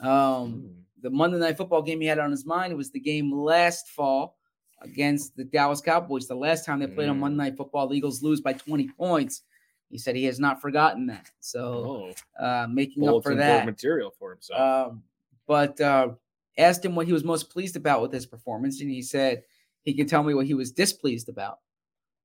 [0.00, 0.84] Um, Mm.
[1.02, 4.38] the Monday Night Football game he had on his mind was the game last fall
[4.80, 6.26] against the Dallas Cowboys.
[6.26, 7.20] The last time they played on Mm.
[7.20, 9.42] Monday Night Football, the Eagles lose by 20 points.
[9.90, 11.30] He said he has not forgotten that.
[11.40, 13.64] So Oh, uh, making up for that.
[13.66, 14.60] material for himself.
[14.90, 15.04] Um,
[15.46, 16.14] but uh,
[16.58, 19.44] asked him what he was most pleased about with his performance, and he said
[19.82, 21.60] he could tell me what he was displeased about,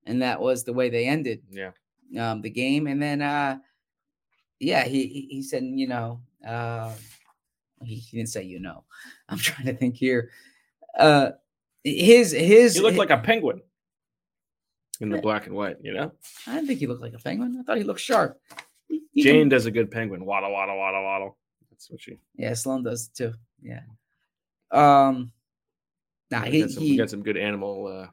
[0.06, 1.72] and that was the way they ended yeah,
[2.18, 2.88] um, the game.
[2.88, 3.60] And then, uh,
[4.60, 6.94] yeah, he he, he said, you know, uh,
[7.84, 8.84] he, he didn't say, you know,
[9.30, 10.32] I'm trying to think here.
[10.98, 11.32] Uh,
[11.84, 13.62] his his he looked like a penguin
[15.00, 15.78] in the black and white.
[15.82, 16.12] You know,
[16.48, 17.58] I didn't think he looked like a penguin.
[17.60, 18.40] I thought he looked sharp.
[18.88, 20.26] He- he Jane can- does a good penguin.
[20.26, 21.38] Waddle, waddle, waddle, waddle.
[21.72, 22.20] That's what she.
[22.36, 23.34] yeah, Sloan does too.
[23.62, 23.82] Yeah.
[24.72, 25.32] Um.
[26.32, 28.08] Nah, we, he, got some, he we got some good animal uh,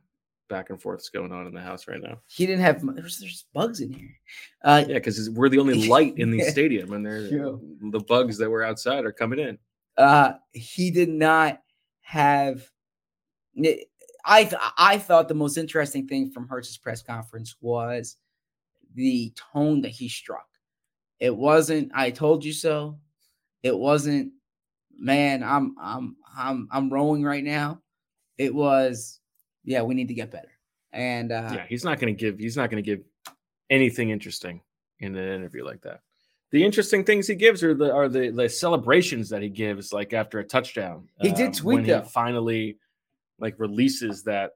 [0.49, 2.19] back and forth forths going on in the house right now.
[2.29, 4.17] he didn't have there's, there's bugs in here.
[4.65, 7.21] Uh, Yeah, because we're the only light in the stadium, and they're
[7.91, 9.59] the bugs that were outside are coming in.
[9.97, 11.61] uh he did not
[12.01, 12.69] have
[14.25, 18.17] I th- I thought the most interesting thing from Hurts's press conference was
[18.95, 20.47] the tone that he struck.
[21.21, 22.99] It wasn't I told you so.
[23.63, 24.33] It wasn't
[24.99, 27.83] man, I'm I'm I'm I'm rowing right now.
[28.39, 29.21] It was
[29.67, 30.53] yeah, we need to get better.
[30.93, 32.39] And uh yeah, he's not going to give.
[32.39, 33.05] He's not going to give
[33.69, 34.63] anything interesting
[35.01, 36.01] in an interview like that.
[36.53, 40.15] The interesting things he gives are the are the, the celebrations that he gives, like
[40.15, 41.09] after a touchdown.
[41.21, 42.01] He did um, tweet, when though.
[42.01, 42.79] He finally,
[43.39, 44.53] like, releases that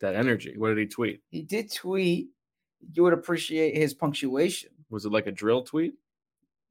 [0.00, 0.54] that energy.
[0.56, 1.20] What did he tweet?
[1.28, 2.28] he did tweet
[2.92, 4.70] you would appreciate his punctuation.
[4.90, 5.94] Was it like a drill tweet?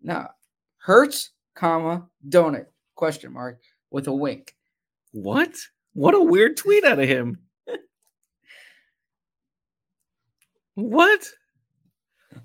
[0.01, 0.27] No.
[0.77, 4.55] Hertz, comma, donut, question mark, with a wink.
[5.11, 5.55] What?
[5.93, 7.39] What a weird tweet out of him.
[10.75, 11.27] what?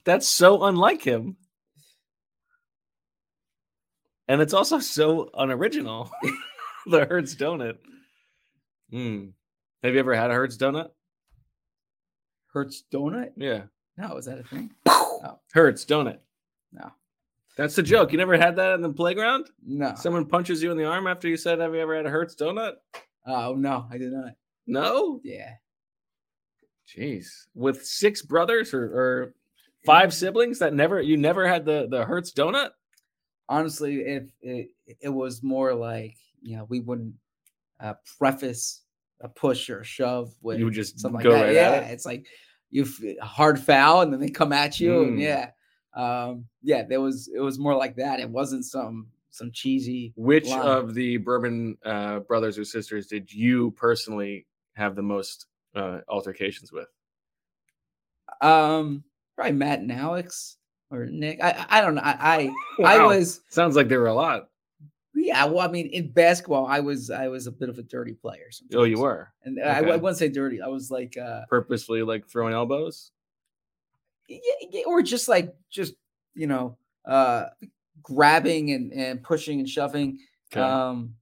[0.04, 1.36] That's so unlike him.
[4.28, 6.10] And it's also so unoriginal.
[6.86, 7.78] the Hertz donut.
[8.90, 9.26] Hmm.
[9.82, 10.90] Have you ever had a Hertz donut?
[12.52, 13.30] Hertz donut?
[13.36, 13.62] Yeah.
[13.96, 14.70] No, is that a thing?
[15.52, 16.18] Hertz donut.
[16.72, 16.92] No.
[17.56, 18.12] That's the joke.
[18.12, 19.48] You never had that in the playground?
[19.66, 19.94] No.
[19.96, 22.34] Someone punches you in the arm after you said, Have you ever had a Hertz
[22.36, 22.74] donut?
[23.28, 24.32] Oh no, I did not.
[24.66, 25.20] No?
[25.22, 25.52] Yeah.
[26.88, 29.34] Jeez, with six brothers or, or
[29.84, 32.70] five siblings that never you never had the the Hertz donut.
[33.50, 34.68] Honestly, if it,
[35.00, 37.14] it was more like, you know, we wouldn't
[37.80, 38.82] uh, preface
[39.20, 41.44] a push or a shove with You would just something go like that.
[41.46, 41.92] right yeah, it?
[41.92, 42.26] it's like
[42.70, 42.86] you
[43.22, 45.22] hard foul and then they come at you and Mm.
[45.22, 45.50] yeah.
[45.94, 48.20] Um yeah, there was it was more like that.
[48.20, 49.08] It wasn't some
[49.38, 50.60] some cheesy Which line.
[50.66, 56.72] of the Bourbon uh, brothers or sisters did you personally have the most uh, altercations
[56.72, 56.88] with?
[58.40, 59.02] um
[59.34, 60.56] probably Matt and Alex
[60.90, 61.42] or Nick.
[61.42, 62.02] I I don't know.
[62.04, 64.48] I I, I was Sounds like there were a lot.
[65.14, 68.12] Yeah, well, I mean, in basketball, I was I was a bit of a dirty
[68.14, 68.50] player.
[68.50, 68.80] Sometimes.
[68.80, 70.60] Oh, you were and I, I wouldn't say dirty.
[70.62, 73.10] I was like, uh, purposefully like throwing elbows.
[74.28, 74.38] yeah,
[74.70, 75.94] yeah, or just like just
[76.34, 77.46] you know, uh,
[78.02, 80.18] grabbing and and pushing and shoving.
[80.52, 80.60] Okay.
[80.60, 81.14] Um,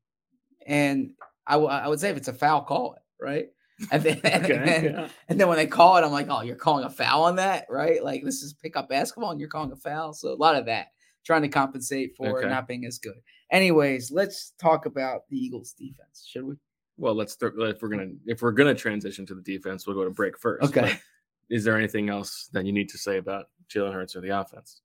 [0.67, 1.13] and
[1.47, 3.47] I w- I would say if it's a foul, call it right.
[3.93, 5.09] And then, and, then yeah.
[5.29, 7.67] and then when they call it, I'm like, oh, you're calling a foul on that,
[7.69, 8.03] right?
[8.03, 10.13] Like this is pickup basketball, and you're calling a foul.
[10.15, 10.89] So a lot of that,
[11.25, 12.49] trying to compensate for Okay.
[12.49, 13.21] not being as good.
[13.53, 16.55] Anyways, let's talk about the Eagles' defense, should we?
[16.97, 20.05] Well, let's th- if we're gonna if we're gonna transition to the defense, we'll go
[20.05, 20.65] to break first.
[20.71, 20.81] Okay.
[20.93, 21.01] But
[21.49, 24.81] Is there anything else that you need to say about Jalen Hurts or the offense?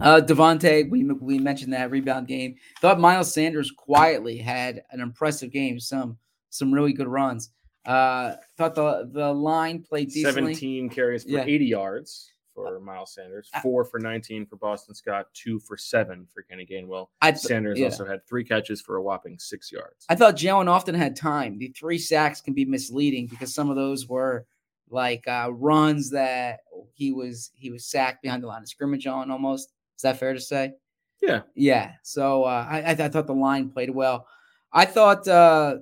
[0.00, 2.56] Uh, DeVonta, we we mentioned that rebound game.
[2.80, 5.78] Thought Miles Sanders quietly had an impressive game.
[5.80, 6.18] Some
[6.50, 7.50] some really good runs.
[7.84, 10.54] Uh, thought the the line played decently.
[10.54, 11.44] 17 carries for Yeah.
[11.44, 16.26] 80 yards for Miles Sanders, I- four for 19 for Boston Scott, two for seven
[16.32, 17.08] for Kenny Gainwell.
[17.22, 17.86] I th- Sanders yeah.
[17.86, 20.04] also had three catches for a whopping six yards.
[20.08, 21.58] I thought Jalen often had time.
[21.58, 24.46] The three sacks can be misleading because some of those were
[24.88, 26.60] like uh, runs that
[26.94, 29.72] he was he was sacked behind the line of scrimmage on almost.
[29.96, 30.72] Is that fair to say?
[31.22, 31.42] Yeah.
[31.54, 31.92] Yeah.
[32.02, 34.26] So uh, I, I, th- I thought the line played well.
[34.72, 35.26] I thought.
[35.26, 35.78] Uh,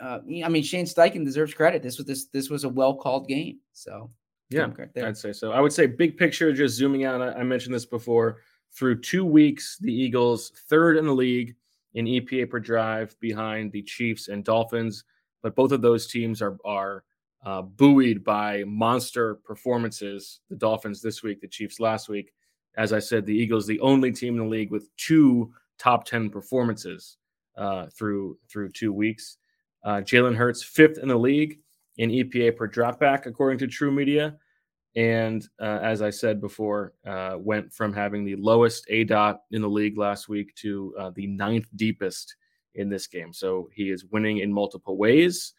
[0.00, 1.82] uh, I mean, Shane Steichen deserves credit.
[1.82, 3.58] This was this this was a well called game.
[3.74, 4.10] So
[4.48, 4.62] Yeah.
[5.04, 5.52] I'd say so.
[5.52, 7.20] I would say big picture, just zooming out.
[7.20, 8.38] I, I mentioned this before.
[8.72, 11.54] Through two weeks, the Eagles third in the league
[11.94, 15.04] in EPA per drive behind the Chiefs and Dolphins,
[15.42, 17.04] but both of those teams are are
[17.44, 20.40] uh, buoyed by monster performances.
[20.48, 22.32] The Dolphins this week, the Chiefs last week.
[22.76, 26.30] As I said, the Eagles the only team in the league with two top ten
[26.30, 27.16] performances
[27.56, 29.38] uh, through through two weeks.
[29.84, 31.58] Uh, Jalen Hurts fifth in the league
[31.98, 34.36] in EPA per dropback, according to TruMedia.
[34.96, 39.62] And uh, as I said before, uh, went from having the lowest A dot in
[39.62, 42.34] the league last week to uh, the ninth deepest
[42.74, 43.32] in this game.
[43.32, 45.54] So he is winning in multiple ways,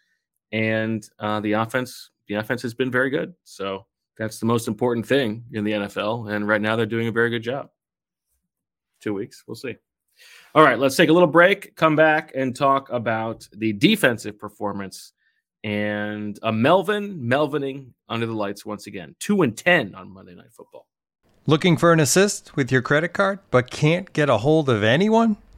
[0.52, 3.34] and uh, the offense, the offense has been very good.
[3.43, 3.86] So
[4.21, 6.31] that's the most important thing in the NFL.
[6.31, 7.69] And right now, they're doing a very good job.
[9.01, 9.75] Two weeks, we'll see.
[10.53, 15.13] All right, let's take a little break, come back, and talk about the defensive performance
[15.63, 19.15] and a Melvin Melvining under the lights once again.
[19.19, 20.86] Two and ten on Monday Night Football.
[21.47, 25.38] Looking for an assist with your credit card but can't get a hold of anyone?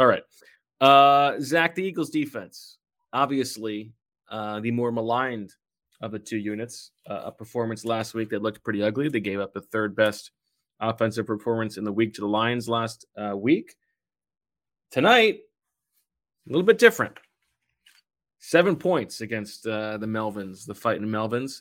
[0.00, 0.22] All right.
[0.80, 2.78] Uh, Zach, the Eagles defense,
[3.12, 3.92] obviously
[4.30, 5.52] uh, the more maligned
[6.00, 6.92] of the two units.
[7.06, 9.10] Uh, a performance last week that looked pretty ugly.
[9.10, 10.30] They gave up the third best
[10.80, 13.74] offensive performance in the week to the Lions last uh, week.
[14.90, 15.40] Tonight,
[16.48, 17.18] a little bit different.
[18.38, 21.60] Seven points against uh, the Melvins, the fighting Melvins.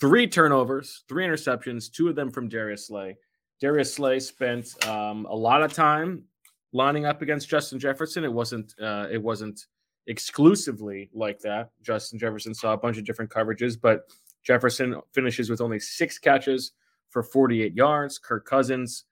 [0.00, 3.16] Three turnovers, three interceptions, two of them from Darius Slay.
[3.60, 6.24] Darius Slay spent um, a lot of time
[6.72, 8.24] lining up against Justin Jefferson.
[8.24, 9.66] It wasn't uh, it wasn't
[10.06, 11.70] exclusively like that.
[11.82, 14.10] Justin Jefferson saw a bunch of different coverages, but
[14.42, 16.72] Jefferson finishes with only six catches
[17.10, 18.18] for 48 yards.
[18.18, 19.04] Kirk Cousins,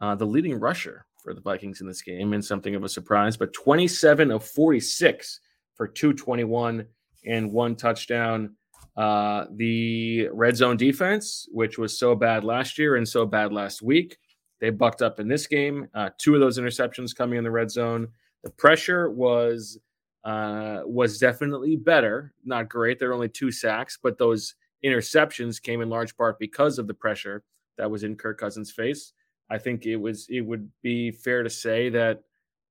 [0.00, 3.36] uh, the leading rusher for the Vikings in this game, and something of a surprise,
[3.36, 5.40] but 27 of 46
[5.74, 6.86] for 221
[7.24, 8.54] and one touchdown.
[8.96, 13.82] Uh, the red zone defense, which was so bad last year and so bad last
[13.82, 14.16] week,
[14.60, 15.88] they bucked up in this game.
[15.94, 18.08] Uh, two of those interceptions coming in the red zone.
[18.42, 19.78] The pressure was
[20.24, 22.32] uh, was definitely better.
[22.44, 22.98] Not great.
[22.98, 26.94] There were only two sacks, but those interceptions came in large part because of the
[26.94, 27.44] pressure
[27.78, 29.12] that was in Kirk Cousins' face.
[29.50, 32.22] I think it was it would be fair to say that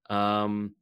[0.10, 0.76] um,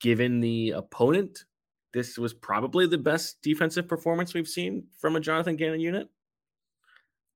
[0.00, 1.44] given the opponent,
[1.92, 6.08] this was probably the best defensive performance we've seen from a Jonathan Gannon unit.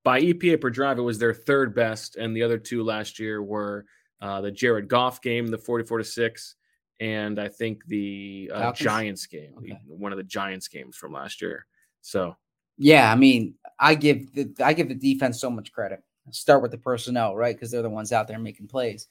[0.04, 3.42] By EPA per drive, it was their third best, and the other two last year
[3.42, 3.84] were
[4.20, 6.54] uh, the Jared Goff game, the 44 to 6,
[7.00, 9.78] and I think the uh, Giants game, Okay.
[9.86, 11.66] one of the Giants games from last year.
[12.00, 12.36] So,
[12.78, 16.02] Yeah, I mean, I give the I give the defense so much credit.
[16.30, 17.54] Start with the personnel, right?
[17.54, 19.08] Because they're the ones out there making plays.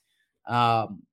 [0.48, 1.04] Um,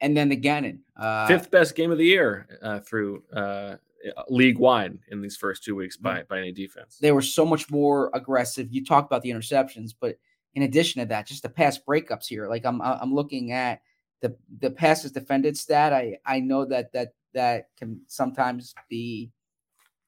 [0.00, 0.80] and then the Gannon.
[0.96, 3.76] Uh, fifth best game of the year uh, through uh,
[4.28, 6.98] league wide in these first two weeks by, by any defense.
[6.98, 8.68] they were so much more aggressive.
[8.70, 10.16] You talked about the interceptions, but
[10.54, 12.48] in addition to that, just the pass breakups here.
[12.48, 13.82] Like I'm I'm looking at
[14.20, 15.92] the the passes defended stat.
[15.92, 19.30] I I know that that that can sometimes be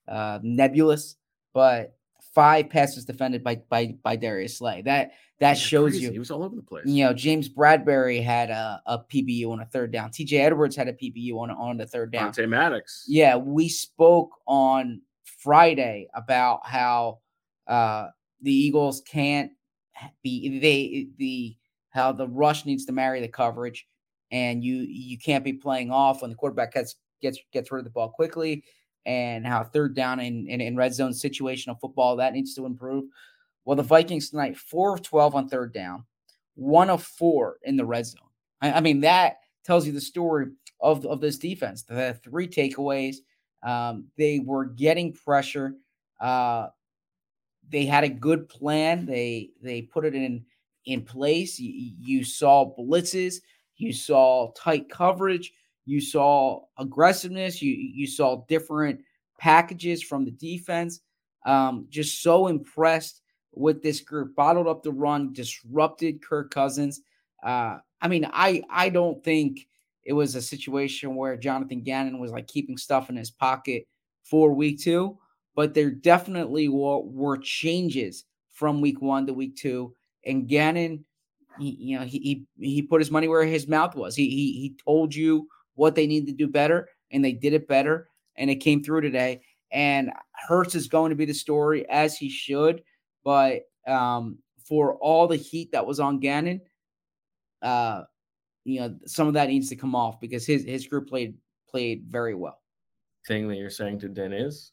[0.09, 1.17] uh, nebulous,
[1.55, 1.97] but
[2.35, 4.83] five passes defended by by by Darius Slay.
[4.83, 6.05] That that shows crazy.
[6.05, 6.87] you he was all over the place.
[6.87, 10.11] you know, James Bradberry had a, a PBU on a third down.
[10.11, 12.33] TJ Edwards had a PBU on on the third down.
[12.33, 13.05] Avonte Maddox.
[13.09, 17.19] Yeah, we spoke on Friday about how
[17.67, 18.09] uh
[18.41, 19.53] the Eagles can't
[20.23, 21.57] be they the
[21.91, 23.87] how the rush needs to marry the coverage,
[24.31, 27.85] and you you can't be playing off when the quarterback gets gets gets rid of
[27.85, 28.65] the ball quickly,
[29.07, 33.05] and how third down in, in, in red zone situational football that needs to improve.
[33.65, 36.05] Well, the Vikings tonight, four of 12 on third down,
[36.55, 38.29] one of four in the red zone.
[38.61, 40.47] I, I mean, that tells you the story
[40.81, 41.83] of, of this defense.
[41.83, 43.17] The three takeaways.
[43.63, 45.75] Um, they were getting pressure.
[46.21, 46.69] Uh,
[47.69, 49.07] they had a good plan.
[49.07, 50.45] They they put it in
[50.85, 51.59] in place.
[51.61, 53.37] You, you saw blitzes.
[53.77, 55.53] You saw tight coverage.
[55.85, 57.61] You saw aggressiveness.
[57.61, 59.01] You you saw different
[59.39, 61.01] packages from the defense.
[61.45, 63.21] Um, just so impressed
[63.53, 64.35] with this group.
[64.37, 67.01] Bottled up the run, disrupted Kirk Cousins.
[67.43, 69.67] Uh, I mean, I I don't think
[70.05, 73.87] it was a situation where Jonathan Gannon was like keeping stuff in his pocket
[74.25, 75.19] for week two,
[75.55, 79.95] but there definitely were, were changes from week one to week two.
[80.25, 81.05] And Gannon,
[81.59, 84.15] he, you know, he, he he put his money where his mouth was.
[84.15, 87.69] He he he told you what they need to do better, and they did it
[87.69, 89.43] better, and it came through today.
[89.71, 92.83] And Hurts is going to be the story as he should.
[93.25, 96.61] But um, for all the heat that was on Gannon,
[97.63, 98.03] uh,
[98.65, 101.35] you know, some of that needs to come off because his his group played
[101.69, 102.61] played very well.
[103.27, 104.73] Thing that you're saying to Den is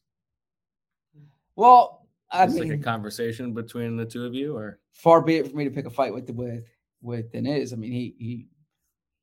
[1.56, 5.38] Well, I it's mean, like a conversation between the two of you, or far be
[5.38, 6.66] it for me to pick a fight with the with
[7.02, 7.74] with Deniz.
[7.74, 8.48] I mean, he he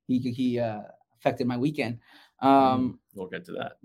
[0.06, 0.82] he he uh,
[1.18, 1.98] affected my weekend.
[2.40, 3.78] Um, we'll get to that.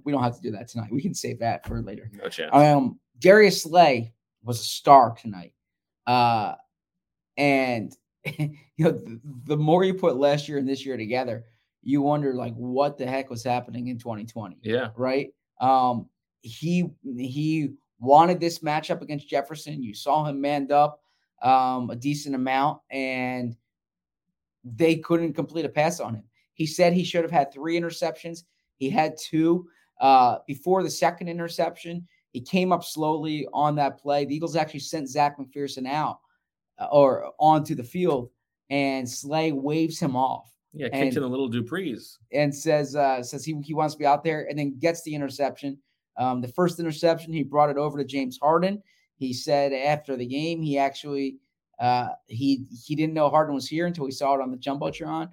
[0.04, 0.90] we don't have to do that tonight.
[0.92, 2.10] We can save that for later.
[2.12, 2.50] No chance.
[2.52, 4.12] Um, Darius Slay
[4.42, 5.52] was a star tonight.
[6.06, 6.54] Uh,
[7.36, 7.94] and
[8.38, 11.44] you know, the, the more you put last year and this year together,
[11.82, 14.58] you wonder like what the heck was happening in 2020.
[14.62, 14.88] Yeah.
[14.96, 15.32] Right.
[15.60, 16.08] Um,
[16.42, 19.82] he he wanted this matchup against Jefferson.
[19.82, 21.00] You saw him manned up
[21.42, 23.56] um, a decent amount, and
[24.64, 26.24] they couldn't complete a pass on him.
[26.60, 28.42] He said he should have had three interceptions.
[28.76, 29.66] He had two.
[29.98, 34.26] Uh, before the second interception, he came up slowly on that play.
[34.26, 36.18] The Eagles actually sent Zech McPhearson out
[36.78, 38.28] uh, or onto the field,
[38.68, 40.52] and Slay waves him off.
[40.74, 42.18] Yeah, kicked and, in a little Dupree's.
[42.30, 45.14] and says uh, says he, he wants to be out there, and then gets the
[45.14, 45.78] interception.
[46.18, 48.82] Um, the first interception, he brought it over to James Harden.
[49.16, 51.36] He said after the game, he actually
[51.78, 55.30] uh, he he didn't know Harden was here until he saw it on the jumbotron.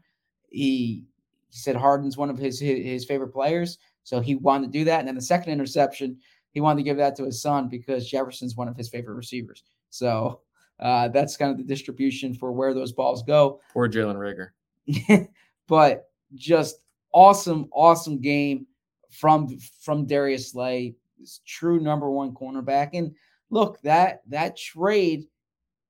[0.49, 1.03] He
[1.49, 4.85] he said Harden's one of his, his his favorite players, so he wanted to do
[4.85, 4.99] that.
[4.99, 6.17] And then the second interception,
[6.51, 9.63] he wanted to give that to his son because Jefferson's one of his favorite receivers.
[9.89, 10.41] So
[10.79, 13.59] uh, that's kind of the distribution for where those balls go.
[13.73, 14.49] Poor Jalen
[14.87, 15.27] Reagor.
[15.67, 16.81] but just
[17.13, 18.67] awesome, awesome game
[19.09, 22.89] from from Darius Slay, this true number one cornerback.
[22.93, 23.15] And
[23.49, 25.27] look, that that trade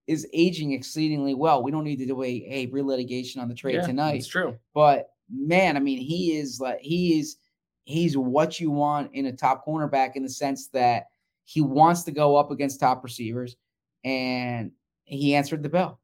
[0.08, 1.62] is aging exceedingly well.
[1.62, 4.16] We don't need to do a, a relitigation on the trade Yeah, tonight.
[4.16, 4.58] It's true.
[4.74, 7.38] But man, I mean, he is like he is
[7.86, 11.06] he's what you want in a top cornerback in the sense that
[11.46, 13.56] he wants to go up against top receivers,
[14.04, 14.72] and
[15.06, 16.00] he answered the bell.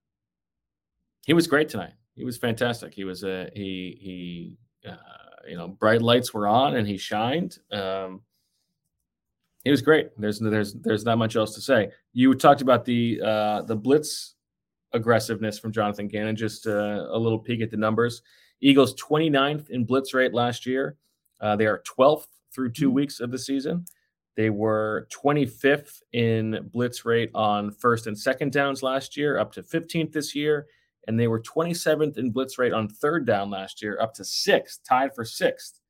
[1.25, 1.93] He was great tonight.
[2.15, 2.93] He was fantastic.
[2.93, 4.57] He was a he he
[4.89, 4.95] uh,
[5.47, 7.59] you know bright lights were on and he shined.
[7.71, 8.21] Um,
[9.63, 10.09] he was great.
[10.17, 11.89] There's there's there's not much else to say.
[12.11, 14.35] You talked about the uh, the blitz
[14.91, 16.35] aggressiveness from Jonathan Gannon.
[16.35, 18.21] Just uh, a little peek at the numbers.
[18.63, 20.95] Eagles 29th in blitz rate last year.
[21.41, 23.83] Uh, they are 12th through two weeks of the season.
[24.37, 29.63] They were 25th in blitz rate on first and second downs last year, up to
[29.63, 30.65] 15th this year.
[31.07, 34.79] And they were 27th in blitz rate on third down last year, up to sixth,
[34.87, 35.81] tied for sixth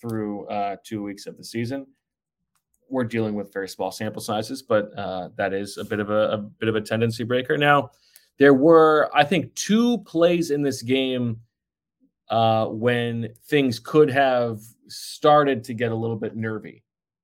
[0.00, 1.86] through uh, two weeks of the season.
[2.88, 6.30] We're dealing with very small sample sizes, but uh, that is a bit of a,
[6.30, 7.58] a bit of a tendency breaker.
[7.58, 7.90] Now,
[8.38, 11.38] there were, I think, two plays in this game
[12.28, 16.82] uh, when things could have started to get a little bit nervy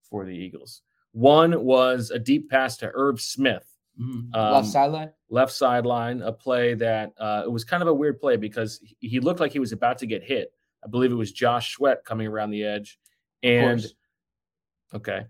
[0.09, 0.83] for the Eagles.
[1.13, 3.65] One was a deep pass to Irv Smith,
[4.01, 4.35] Mhm.
[4.35, 5.11] Um, Left sideline.
[5.29, 8.97] left sideline, a play that uh, it was kind of a weird play because he-
[9.09, 10.53] he looked like he was about to get hit.
[10.85, 13.01] I believe it was Josh Sweat coming around the edge,
[13.43, 13.95] and course.
[14.95, 15.27] okay,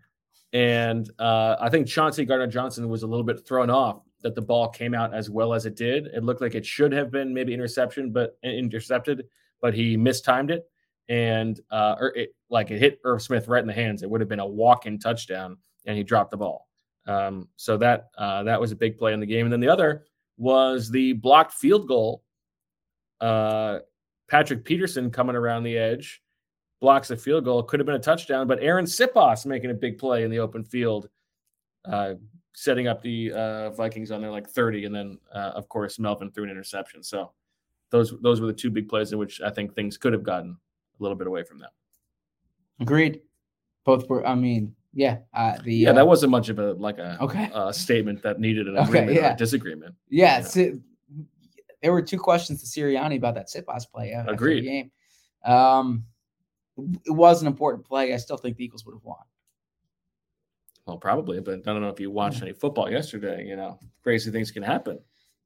[0.53, 4.43] and uh, I think Chauncey Gardner Johnson was a little bit thrown off that the
[4.43, 6.07] ball came out as well as it did.
[6.09, 9.27] It looked like it should have been maybe interception, but intercepted,
[9.61, 10.65] but he mistimed it,
[11.09, 14.03] and uh, or it like it hit Irv Smith right in the hands.
[14.03, 15.57] It would have been a walk-in touchdown,
[15.87, 16.69] and he dropped the ball.
[17.07, 19.47] Um, so that uh, that was a big play in the game.
[19.47, 20.05] And then the other
[20.37, 22.23] was the blocked field goal.
[23.21, 23.81] Uh,
[24.29, 26.23] Patrick Peterson coming around the edge
[26.81, 27.63] blocks a field goal.
[27.63, 30.65] Could have been a touchdown, but Arryn Siposs making a big play in the open
[30.65, 31.09] field,
[31.85, 32.15] uh,
[32.55, 34.85] setting up the uh, Vikings on their like 30.
[34.85, 37.03] And then, uh, of course, Melvin threw an interception.
[37.03, 37.33] So
[37.91, 40.51] those those were the two big plays in which I think things could have gotten
[40.99, 41.71] a little bit away from them.
[42.81, 43.21] Agreed.
[43.85, 44.27] Both were.
[44.27, 45.19] I mean, yeah.
[45.35, 47.51] Uh, the Yeah, uh, that wasn't much of a like a Okay.
[47.73, 49.33] statement that needed an Okay, agreement or yeah.
[49.33, 49.95] a disagreement.
[50.09, 50.75] Yeah, Si-
[51.83, 54.13] there were two questions to Sirianni about that Siposs play.
[54.13, 54.91] uh, after the game.
[55.45, 56.05] Um,
[57.07, 58.13] it was an important play.
[58.13, 59.19] I still think the Eagles would have won.
[60.87, 63.45] Well, probably, but I don't know if you watched any football yesterday.
[63.47, 64.99] You know, crazy things can happen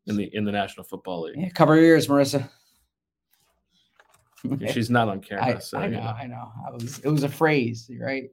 [0.07, 1.37] in the in the National Football League.
[1.39, 2.49] Yeah, cover your ears, Marissa.
[4.73, 6.07] She's not on camera, I, so I you know, know.
[6.07, 6.53] I know.
[6.67, 6.99] I was.
[7.01, 8.25] It was a phrase, right?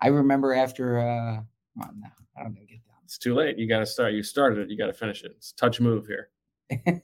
[0.00, 0.98] I remember after.
[1.00, 1.40] uh
[1.76, 3.58] now I don't get It's too late.
[3.58, 4.12] You got to start.
[4.12, 4.70] You started it.
[4.70, 5.32] You got to finish it.
[5.36, 6.30] It's touch move here.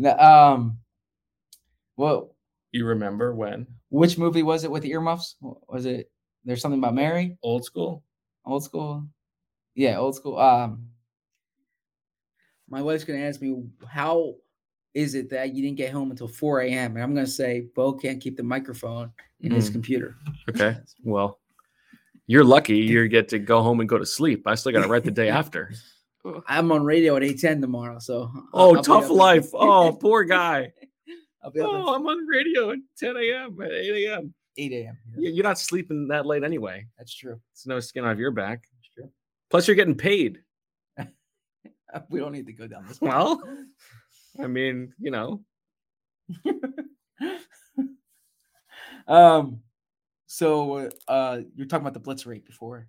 [0.00, 0.78] The, um,
[1.96, 2.36] well,
[2.70, 5.34] You remember when which movie was it with the earmuffs?
[5.68, 6.12] Was it?
[6.44, 7.36] There's something about Mary.
[7.42, 8.04] old school?
[8.46, 9.08] Old school.
[9.74, 10.38] Yeah, old school.
[10.38, 10.86] Um,
[12.68, 14.34] my wife's gonna ask me how
[14.94, 16.94] is it that you didn't get home until 4 a.m.
[16.96, 19.72] and I'm gonna say Bo can't keep the microphone in his Mm.
[19.72, 20.16] computer.
[20.48, 20.76] Okay.
[21.04, 21.38] Well,
[22.26, 22.76] you're lucky.
[22.78, 24.46] You get to go home and go to sleep.
[24.46, 25.72] I still got to write the day after.
[26.46, 29.48] I'm on radio at 8:10 tomorrow, so Oh, I'll tough life.
[29.54, 30.72] Oh, poor guy.
[31.42, 33.56] I'll be Oh, I'm on radio at 10 a.m.
[33.62, 34.34] at 8 a.m.
[34.56, 34.98] 8 a.m.
[35.16, 36.84] You- You're not sleeping that late anyway.
[36.98, 37.40] That's true.
[37.52, 38.64] It's no skin off your back.
[38.74, 39.10] That's true.
[39.50, 40.40] Plus, you're getting paid.
[42.10, 43.00] We don't need to go down this.
[43.02, 43.42] Well,
[44.40, 45.42] I mean, you know,
[49.08, 49.60] um,
[50.26, 52.88] so uh, you're talking about the blitz rate before.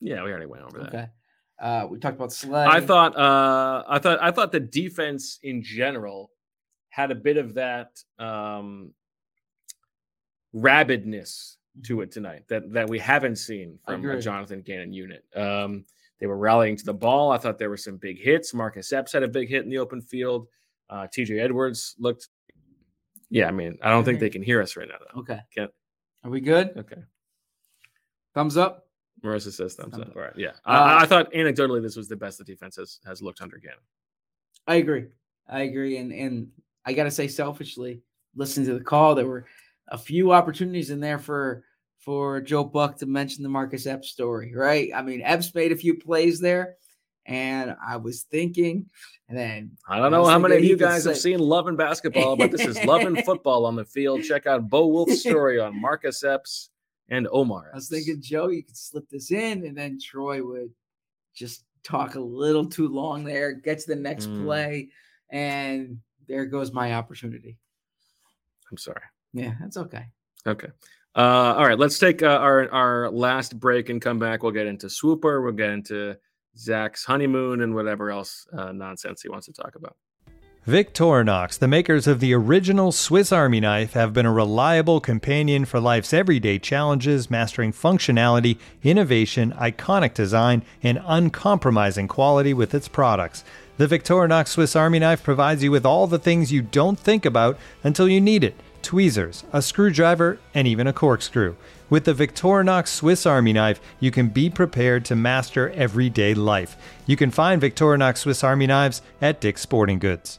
[0.00, 0.88] yeah, we already went over that.
[0.88, 1.06] Okay.
[1.60, 2.64] Uh, we talked about Slay.
[2.64, 6.30] I thought, uh, I thought, I thought the defense in general
[6.88, 8.92] had a bit of that um,
[10.54, 14.20] rabidness to it tonight that that we haven't seen from a.
[14.20, 15.24] Jonathan Gannon unit.
[15.36, 15.84] Um,
[16.22, 17.32] they were rallying to the ball.
[17.32, 18.54] I thought there were some big hits.
[18.54, 20.46] Marcus Epps had a big hit in the open field.
[20.88, 22.28] Uh, TJ Edwards looked.
[23.28, 24.98] Yeah, I mean, I don't think they can hear us right now.
[25.00, 25.22] Though.
[25.22, 25.40] Okay.
[25.52, 25.72] Can't.
[26.22, 26.76] Are we good?
[26.76, 27.02] Okay.
[28.34, 28.86] Thumbs up.
[29.24, 30.10] Marissa says thumbs Thumbs up.
[30.10, 30.16] up.
[30.16, 30.32] All right.
[30.36, 30.52] Yeah.
[30.64, 33.58] Uh, I, I thought anecdotally this was the best the defense has, has looked under
[33.58, 33.78] Gannon.
[34.68, 35.06] I agree.
[35.48, 35.96] I agree.
[35.96, 36.46] And and
[36.84, 38.00] I gotta say selfishly,
[38.36, 39.46] listening to the call, there were
[39.88, 41.64] a few opportunities in there for
[42.04, 44.90] for Joe Buck to mention the Marcus Epps story, right?
[44.94, 46.76] I mean, Epps made a few plays there,
[47.26, 48.86] and I was thinking,
[49.28, 52.36] and then I don't know how many of you guys have seen Love and Basketball,
[52.36, 54.22] but this is Love and Football on the field.
[54.24, 56.70] Check out Bo Wulf's story on Marcus Epps
[57.08, 57.70] and Omar.
[57.72, 58.04] I was Epps.
[58.04, 60.70] thinking, Joe, you could slip this in, and then Troy would
[61.34, 64.44] just talk a little too long there, get to the next Mm.
[64.44, 64.88] play,
[65.30, 67.56] and there goes my opportunity.
[68.70, 69.02] I'm sorry.
[69.32, 70.06] Yeah, that's okay.
[70.46, 70.68] Okay.
[71.14, 71.78] Uh, all right.
[71.78, 74.42] Let's take uh, our our last break and come back.
[74.42, 75.42] We'll get into Swooper.
[75.42, 76.16] We'll get into
[76.56, 79.96] Zach's honeymoon and whatever else uh, nonsense he wants to talk about.
[80.66, 85.80] Victorinox, the makers of the original Swiss Army knife, have been a reliable companion for
[85.80, 93.42] life's everyday challenges, mastering functionality, innovation, iconic design, and uncompromising quality with its products.
[93.76, 97.58] The Victorinox Swiss Army knife provides you with all the things you don't think about
[97.82, 101.54] until you need it tweezers, a screwdriver, and even a corkscrew.
[101.88, 106.76] With the Victorinox Swiss Army knife, you can be prepared to master everyday life.
[107.06, 110.38] You can find Victorinox Swiss Army knives at Dick's Sporting Goods.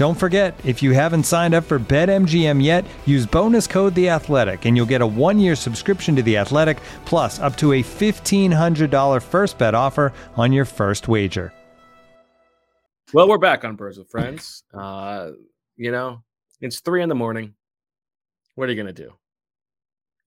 [0.00, 4.64] Don't forget, if you haven't signed up for BetMGM yet, use bonus code The Athletic,
[4.64, 9.58] and you'll get a one-year subscription to The Athletic, plus up to a $1,500 first
[9.58, 11.52] bet offer on your first wager.
[13.12, 14.62] Well, we're back on Birds with Friends.
[14.72, 15.32] Uh,
[15.76, 16.22] you know,
[16.62, 17.52] it's three in the morning.
[18.54, 19.12] What are you to do?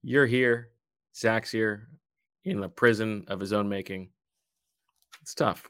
[0.03, 0.69] You're here.
[1.15, 1.87] Zach's here
[2.45, 4.09] in a prison of his own making.
[5.23, 5.67] It's tough.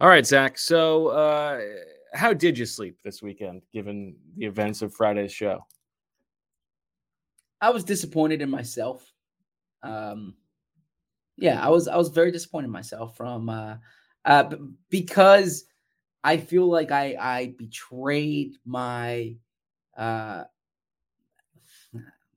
[0.00, 0.58] All right, Zach.
[0.58, 1.60] So, uh,
[2.12, 5.64] how did you sleep this weekend, given the events of Friday's show?
[7.60, 9.12] I was disappointed in myself.
[9.82, 10.34] Um,
[11.36, 13.76] yeah, I was I was very disappointed in myself from uh,
[14.24, 14.54] uh,
[14.90, 15.64] because
[16.24, 19.36] I feel like I I betrayed my
[19.96, 20.44] uh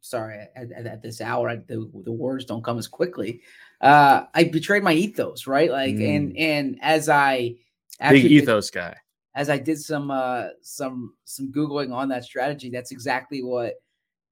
[0.01, 3.41] sorry at, at, at this hour I, the, the words don't come as quickly
[3.82, 7.57] uh i betrayed my ethos right like and and as i
[7.99, 8.95] Big ethos guy.
[9.36, 13.75] As i did some uh some some googling on that strategy that's exactly what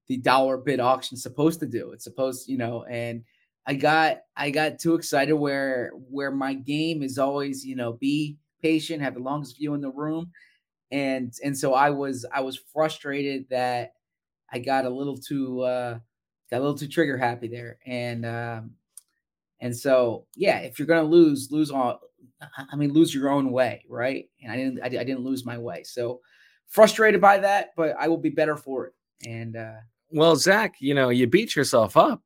[0.08, 1.92] the dollar bid auction's supposed to do.
[1.92, 3.22] It's supposed you know and
[3.66, 8.36] i got i got too excited where where my game is always you know be
[8.62, 10.32] patient have the longest view in the room.
[10.90, 13.92] And and so i was i was frustrated that
[14.50, 15.98] i got a little too uh
[16.50, 17.78] got a little too trigger happy there.
[17.86, 18.70] And um
[19.60, 22.00] and so yeah if you're gonna lose lose all
[22.72, 25.82] i mean lose your own way right and i didn't i, didn't lose my way
[25.82, 26.20] so
[26.66, 28.94] frustrated by that but i will be better for it
[29.26, 29.74] and uh
[30.10, 32.22] Well, Zach, you know, you beat yourself up,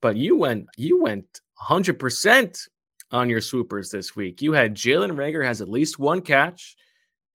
[0.00, 2.68] but you went you went 100%
[3.12, 4.40] on your swoopers this week.
[4.40, 6.76] You had Jalen Reagor has at least one catch,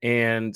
[0.01, 0.55] and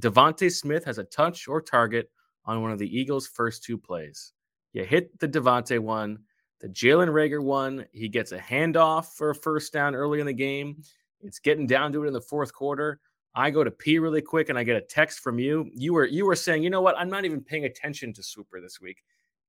[0.00, 2.10] DeVonta Smith has a touch or target
[2.44, 4.32] on one of the Eagles' first two plays.
[4.72, 6.18] You hit the DeVonta one,
[6.66, 7.86] the Jalen Reagor one.
[7.92, 10.82] He gets a handoff for a first down early in the game.
[11.20, 13.00] It's getting down to it in the fourth quarter.
[13.34, 15.70] I go to pee really quick and I get a text from you.
[15.74, 16.96] You were you were saying, you know what?
[16.98, 19.02] I'm not even paying attention to Swooper this week.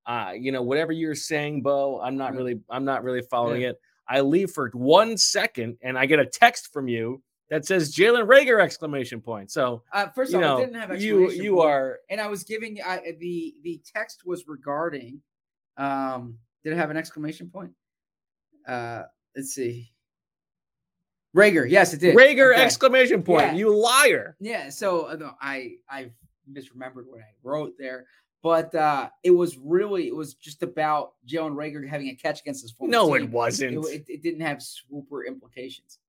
[0.05, 3.69] Uh, you know, whatever you're saying, Bo, I'm not really I'm not really following Yeah.
[3.69, 3.81] it.
[4.09, 8.27] I leave for one second and I get a text from you that says Jalen
[8.27, 9.51] Reagor exclamation point.
[9.51, 12.27] So Uh, first of all, know, it didn't have you- you point, are- and I
[12.27, 15.21] was giving I, the the text was regarding.
[15.77, 17.71] Um, did it have an exclamation point?
[18.67, 19.03] Uh,
[19.37, 19.89] let's see.
[21.33, 22.13] Reagor, yes, it did.
[22.13, 22.61] Reagor Okay.
[22.61, 23.45] exclamation point.
[23.45, 23.53] Yeah.
[23.53, 24.35] You liar.
[24.41, 26.11] Yeah, so uh, no, I I
[26.51, 28.05] misremembered what I wrote there,
[28.43, 32.63] but uh it was really it was just about Jalen Reagor having a catch against
[32.63, 33.23] his former No, team.
[33.27, 33.85] it wasn't.
[33.85, 35.99] It, it, it didn't have swooper implications.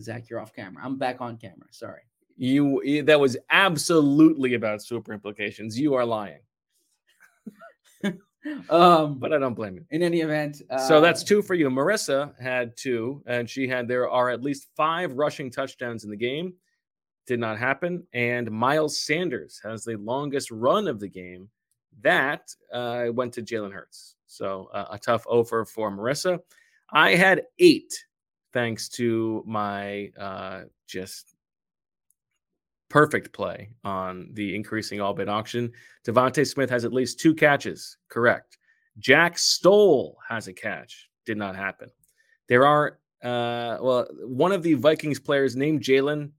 [0.00, 0.82] Zach, you're off camera.
[0.84, 1.68] I'm back on camera.
[1.70, 2.02] Sorry.
[2.36, 5.78] You you- that was absolutely about super implications.
[5.78, 6.40] You are lying.
[8.70, 9.84] Um, But I don't blame you.
[9.90, 11.70] in any event, uh, So that's two for you.
[11.70, 16.16] Marissa had two, and she had there are at least five rushing touchdowns in the
[16.16, 16.52] game.
[17.26, 18.06] Did not happen.
[18.12, 21.48] And Miles Sanders has the longest run of the game.
[22.02, 24.16] That uh, went to Jalen Hurts.
[24.26, 26.38] So uh, a tough offer for Marissa.
[26.92, 27.94] I had eight,
[28.52, 31.33] thanks to my uh, just
[32.94, 35.72] perfect play on the increasing all bid auction.
[36.06, 37.96] DeVonta Smith has at least two catches.
[38.08, 38.56] Correct.
[39.00, 41.08] Jack Stoll has a catch.
[41.26, 41.90] Did not happen.
[42.48, 46.30] There are, uh, well, one of the Vikings players named Jalen,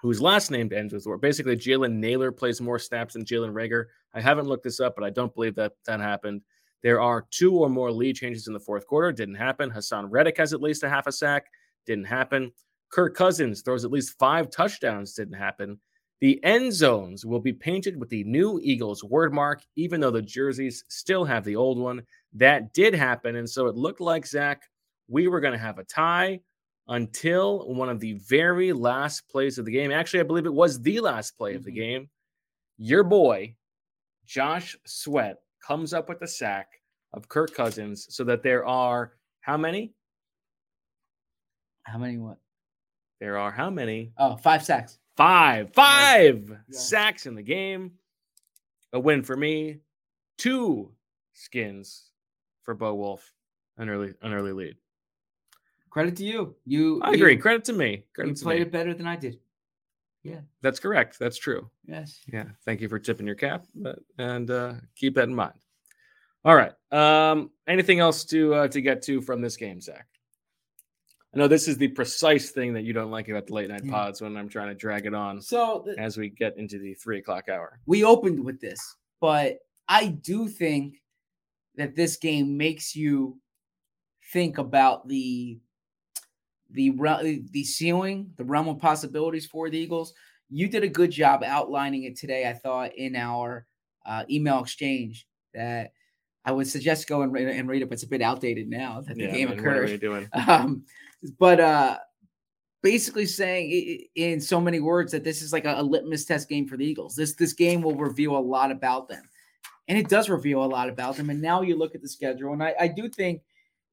[0.00, 3.86] whose last name ends with or basically Jalen Nailor plays more snaps than Jalen Reagor.
[4.14, 6.42] I haven't looked this up, but I don't believe that that happened.
[6.84, 9.10] There are two or more lead changes in the fourth quarter.
[9.10, 9.72] Didn't happen.
[9.72, 11.46] Haason Reddick has at least a half a sack.
[11.84, 12.52] Didn't happen.
[12.90, 15.14] Kirk Cousins throws at least five touchdowns.
[15.14, 15.80] Didn't happen.
[16.20, 20.22] The end zones will be painted with the new Eagles word mark, even though the
[20.22, 22.02] jerseys still have the old one.
[22.32, 23.36] That did happen.
[23.36, 24.62] And so it looked like, Zach,
[25.08, 26.40] we were going to have a tie
[26.88, 29.90] until one of the very last plays of the game.
[29.90, 31.74] Actually, I believe it was the last play of the Mhm.
[31.74, 32.10] game.
[32.78, 33.56] Your boy,
[34.24, 36.80] Josh Sweat, comes up with the sack
[37.12, 39.94] of Kirk Cousins so that there are how many?
[41.82, 42.38] how many what?
[43.24, 44.12] There are how many?
[44.18, 44.98] Oh, five sacks.
[45.16, 46.56] Five, five Yeah.
[46.78, 47.92] sacks in the game.
[48.92, 49.80] A win for me.
[50.36, 50.92] Two
[51.32, 52.10] skins
[52.64, 53.32] for Bo Wulf.
[53.78, 54.76] An early, an early lead.
[55.88, 56.54] Credit to you.
[56.66, 57.00] You.
[57.02, 57.38] I you- agree.
[57.38, 58.04] Credit to me.
[58.18, 58.66] You to played me.
[58.66, 59.38] it better than I did.
[60.22, 61.18] Yeah, that's correct.
[61.18, 61.70] That's true.
[61.86, 62.20] Yes.
[62.30, 62.48] Yeah.
[62.66, 65.54] Thank you for tipping your cap, but, and uh, keep that in mind.
[66.44, 66.72] All right.
[66.92, 70.08] Um, anything else to uh, to get to from this game, Zach?
[71.34, 73.82] I know this is the precise thing that you don't like about the late night
[73.84, 73.90] Yeah.
[73.90, 76.94] pods when I'm trying to drag it on So the, as we get into the
[76.94, 77.80] three o'clock hour.
[77.86, 78.78] we opened with this,
[79.20, 79.58] but
[79.88, 81.02] I do think
[81.76, 83.38] that this game makes you
[84.32, 85.58] think about the
[86.70, 86.90] the
[87.52, 90.14] the ceiling, the realm of possibilities for the Eagles.
[90.50, 92.48] You did a good job outlining it today.
[92.48, 93.66] I thought in our
[94.06, 95.92] uh, email exchange that
[96.44, 99.00] I would suggest go and read, and read it, but it's a bit outdated now
[99.02, 99.90] that the game man, what are occurred.
[99.90, 100.28] we doing?
[100.48, 100.84] um,
[101.38, 101.98] but uh,
[102.82, 106.68] basically saying in so many words that this is like a, a litmus test game
[106.68, 107.16] for the Eagles.
[107.16, 109.22] This this game will reveal a lot about them,
[109.88, 111.30] and it does reveal a lot about them.
[111.30, 113.42] And now you look at the schedule, and I, I do think,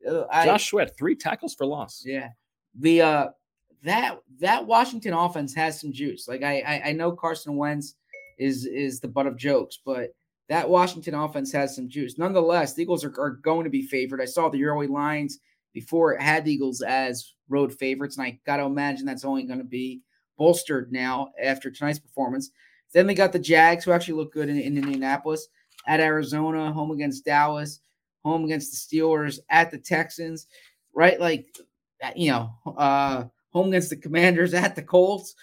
[0.08, 2.04] uh, I, Josh Sweat, three tackles for loss.
[2.06, 2.30] yeah,
[2.78, 3.28] the uh,
[3.84, 6.28] that that Washington offense has some juice.
[6.28, 7.96] Like I, I I know Carson Wentz
[8.38, 10.14] is is the butt of jokes, but
[10.50, 12.18] that Washington offense has some juice.
[12.18, 14.20] Nonetheless, the Eagles are, are going to be favored.
[14.20, 15.40] I saw the early lines
[15.74, 19.44] before it had the Eagles as road favorites, and I got to imagine that's only
[19.44, 20.02] going to be
[20.38, 22.52] bolstered now after tonight's performance.
[22.94, 25.48] Then they got the Jags, who actually look good in, in Indianapolis,
[25.88, 27.80] at Arizona, home against Dallas,
[28.24, 30.48] home against the Steelers, at the Texans,
[30.94, 31.20] right?
[31.20, 31.48] Like,
[32.16, 35.36] you know, uh, home against the Commanders, at the Colts.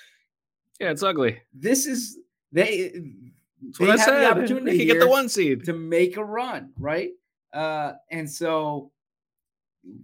[0.80, 1.40] Yeah, it's ugly.
[1.52, 2.18] This is
[2.52, 2.92] they.
[3.60, 4.20] That's they have said.
[4.20, 5.64] the opportunity They can get the one seed.
[5.64, 7.10] to make a run, right?
[7.52, 8.92] Uh, and so,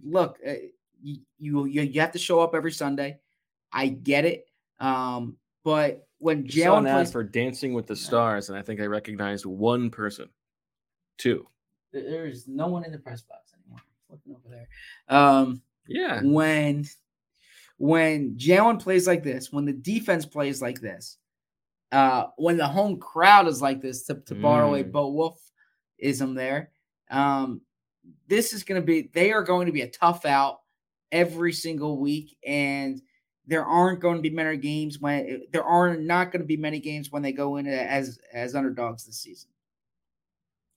[0.03, 0.53] look, uh,
[1.01, 3.19] you, you you you have to show up every Sunday.
[3.71, 4.47] I get it,
[4.79, 8.57] um, but when I saw an Jalen ad plays, for Dancing with the Stars, and
[8.57, 10.29] I think I recognized one person.
[11.17, 11.47] Two.
[11.93, 13.81] there's no one in the press box anymore.
[14.09, 14.67] Looking over there.
[15.07, 16.21] Um, Yeah.
[16.23, 16.85] when
[17.77, 21.17] when Jalen plays like this, when the defense plays like this,
[21.91, 24.91] uh, when the home crowd is like this, to, to borrow a Mm.
[24.91, 25.41] Bo Wulf
[25.97, 26.71] ism there,
[27.11, 27.61] um,
[28.27, 30.61] this is going to be, they are going to be a tough out
[31.11, 32.37] every single week.
[32.45, 33.01] And
[33.47, 36.79] there aren't going to be many games when there are not going to be many
[36.79, 39.49] games when they go in as as underdogs this season.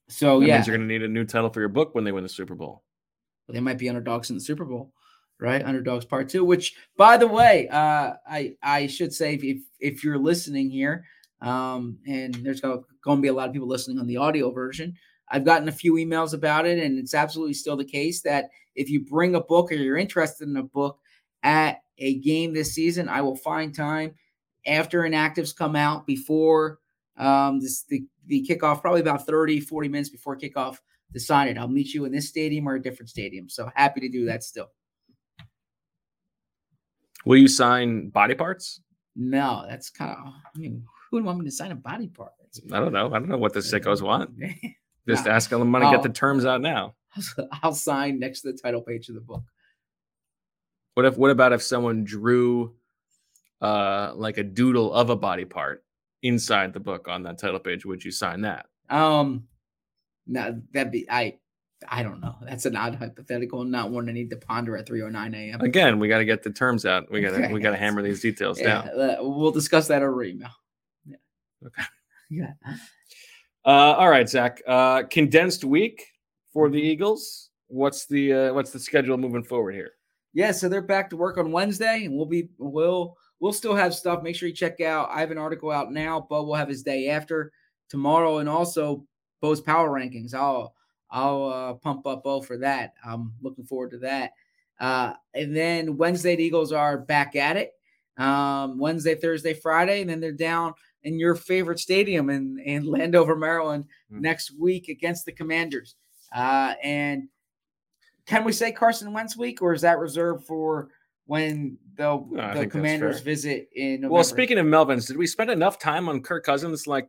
[0.08, 2.04] So that yeah, means you're going to need a new title for your book when
[2.04, 2.82] they win the Super Bowl.
[3.48, 4.92] they might be underdogs in the Super Bowl,
[5.38, 5.62] right?
[5.62, 6.44] Underdogs part two.
[6.44, 11.04] Which, by the way, uh, I I should say if if, if you're listening here,
[11.40, 14.94] um, and there's going to be a lot of people listening on the audio version.
[15.30, 18.88] I've gotten a few emails about it, and it's absolutely still the case that if
[18.88, 20.98] you bring a book or you're interested in a book
[21.42, 24.14] at a game this season, I will find time
[24.66, 26.78] after inactives come out before
[27.16, 30.78] um, this the, the kickoff, probably about 30, 40 minutes before kickoff
[31.12, 31.58] to sign it.
[31.58, 33.48] I'll meet you in this stadium or a different stadium.
[33.48, 34.68] So happy to do that still.
[37.24, 38.80] Will you sign body parts?
[39.16, 42.32] No, that's kind of, I mean, who would want me to sign a body part?
[42.72, 43.08] I don't know.
[43.08, 44.30] I don't know what the sickos want.
[45.08, 45.32] Just Nah.
[45.32, 46.94] ask them to get the terms out now.
[47.62, 49.42] I'll sign next to the title page of the book.
[50.94, 51.16] What if?
[51.16, 52.74] What about if someone drew,
[53.60, 55.84] uh, like a doodle of a body part
[56.22, 57.86] inside the book on that title page?
[57.86, 58.66] Would you sign that?
[58.90, 59.44] Um,
[60.26, 61.38] no, that'd be, I,
[61.88, 62.34] I don't know.
[62.42, 65.60] That's an odd hypothetical, not one I need to ponder at 3:09 a.m.
[65.60, 67.10] Again, we got to get the terms out.
[67.10, 69.00] We got to we got to hammer these details Yeah, down.
[69.00, 70.50] uh, we'll discuss that over email.
[71.06, 71.16] Yeah.
[71.66, 71.82] Okay.
[72.30, 72.52] Yeah.
[73.64, 74.62] Uh, all right, Zach.
[74.66, 76.06] Uh, condensed week
[76.52, 77.50] for the Eagles.
[77.68, 79.92] What's the uh, what's the schedule moving forward here?
[80.32, 83.94] Yeah, so they're back to work on Wednesday, and we'll be we'll we'll still have
[83.94, 84.22] stuff.
[84.22, 85.10] Make sure you check out.
[85.10, 86.20] I have an article out now.
[86.20, 87.52] Bo will have his day after
[87.88, 89.04] tomorrow, and also
[89.40, 90.34] Bo's power rankings.
[90.34, 90.74] I'll
[91.10, 92.94] I'll uh, pump up Bo for that.
[93.04, 94.32] I'm looking forward to that.
[94.80, 97.72] Uh, and then Wednesday, the Eagles are back at it.
[98.16, 100.74] Um, Wednesday, Thursday, Friday, and then they're down
[101.04, 104.20] in your favorite stadium in in Landover, Maryland, Hmm.
[104.20, 105.94] next week against the Commanders.
[106.34, 107.28] Uh, and
[108.26, 110.88] can we say Carson Wentz week, or is that reserved for
[111.26, 114.14] when the, I the Commanders visit in November?
[114.14, 117.08] Well, speaking of Melvins, did we spend enough time on Kirk Cousins like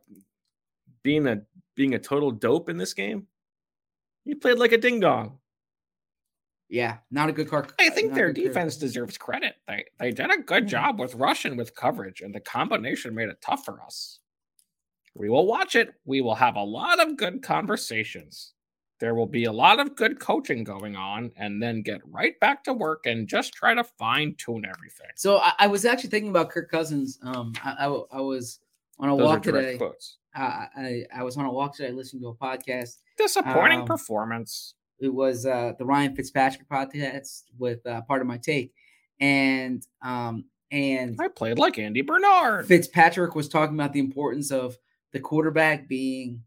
[1.02, 1.42] being a
[1.74, 3.26] being a total dope in this game?
[4.24, 5.39] He played like a ding dong.
[6.70, 7.66] Yeah, not a good car.
[7.78, 9.56] I think their defense deserves credit.
[9.68, 13.28] They they did a good job with rush and with coverage, and the combination made
[13.28, 14.20] it tough for us.
[15.14, 15.90] We will watch it.
[16.04, 18.52] We will have a lot of good conversations.
[19.00, 22.62] There will be a lot of good coaching going on, and then get right back
[22.64, 25.08] to work and just try to fine tune everything.
[25.16, 27.18] So I, I was actually thinking about Kirk Cousins.
[27.22, 28.60] Um, I, I, I was
[28.98, 29.76] on a Those walk today.
[29.78, 30.18] quotes.
[30.34, 32.98] I, I I was on a walk today, listening to a podcast.
[33.16, 34.74] Disappointing Um, performance.
[35.00, 38.72] It was uh, the Ryan Fitzpatrick podcast with uh, part of my take,
[39.18, 42.66] and um, and I played like Andy Bernard.
[42.66, 44.76] Fitzpatrick was talking about the importance of
[45.12, 46.42] the quarterback being,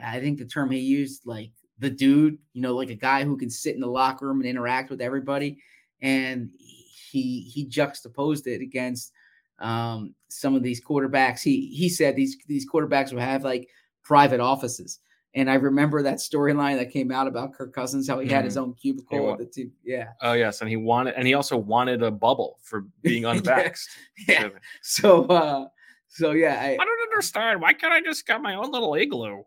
[0.00, 3.36] I think the term he used, like the dude, you know, like a guy who
[3.36, 5.58] can sit in the locker room and interact with everybody.
[6.00, 9.12] And he he juxtaposed it against
[9.58, 11.42] um, some of these quarterbacks.
[11.42, 13.68] He he said these these quarterbacks would have like
[14.02, 15.00] private offices.
[15.34, 18.56] And I remember that storyline that came out about Kirk Cousins, how he had his
[18.56, 19.70] own cubicle with the two.
[19.84, 20.08] Yeah.
[20.22, 23.34] Oh yes, and he wanted, and he also wanted a bubble for being Yeah.
[23.34, 23.88] unvaxxed.
[24.28, 24.48] Yeah.
[24.82, 25.68] So uh
[26.08, 27.60] so yeah, I, I don't understand.
[27.60, 29.42] Why can't I just get my own little igloo?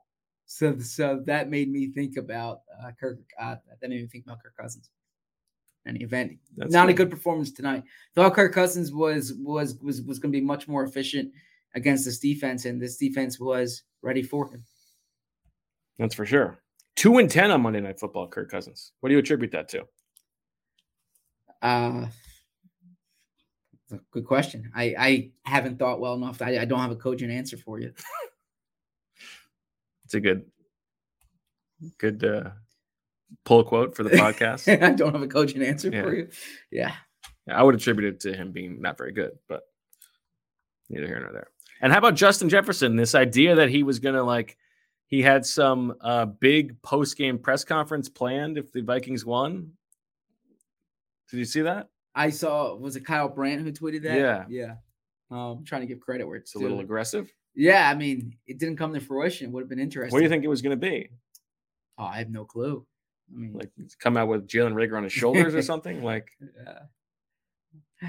[0.45, 3.19] So, so that made me think about uh, Kirk.
[3.39, 4.89] Uh, didn't even think about Kirk Cousins.
[5.86, 7.84] Any event, That's not a good performance tonight.
[8.15, 11.34] Thought Kirk Cousins was was was was going to be much more efficient
[11.75, 14.63] against this defense, and this defense was ready for him.
[16.00, 16.60] That's for sure.
[16.96, 18.28] Two and ten on Monday Night Football.
[18.28, 18.91] Kirk Cousins.
[19.00, 19.86] What do you attribute that to?
[21.62, 22.08] Uh,
[24.12, 24.72] good question.
[24.76, 26.41] I, I haven't thought well enough.
[26.41, 27.94] I, I don't have a cogent answer for you.
[30.06, 30.46] It's a good,
[31.98, 32.50] good uh,
[33.46, 34.68] pull quote for the podcast.
[34.84, 36.02] I don't have a cogent answer Yeah.
[36.04, 36.28] for you.
[36.72, 36.94] Yeah.
[37.48, 39.64] Yeah, I would attribute it to him being not very good, but
[40.89, 41.48] neither here nor there.
[41.82, 42.96] And how about Justin Jefferson?
[42.96, 44.58] This idea that he was going to like,
[45.14, 49.74] he had some uh, big post game press conference planned if the Vikings won.
[51.30, 51.89] Did you see that?
[52.16, 54.18] I saw was it Kyle Brandt who tweeted that?
[54.18, 54.45] Yeah.
[54.49, 54.74] Yeah.
[55.30, 57.32] Um, I'm trying to give credit where it's It's a little aggressive.
[57.53, 59.49] Yeah, I mean, it didn't come to fruition.
[59.49, 60.11] It would have been interesting.
[60.11, 61.09] What do you think it was going to be?
[61.99, 62.84] Oh, I have no clue.
[63.32, 66.01] I mean, Like come out with Jalen Reagor on his shoulders or something?
[66.01, 66.28] Like
[66.68, 66.86] uh,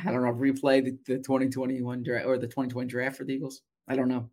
[0.07, 0.33] I don't know.
[0.33, 3.61] Replay the, the 2021 draft or the 2020 draft for the Eagles.
[3.87, 4.31] I don't know.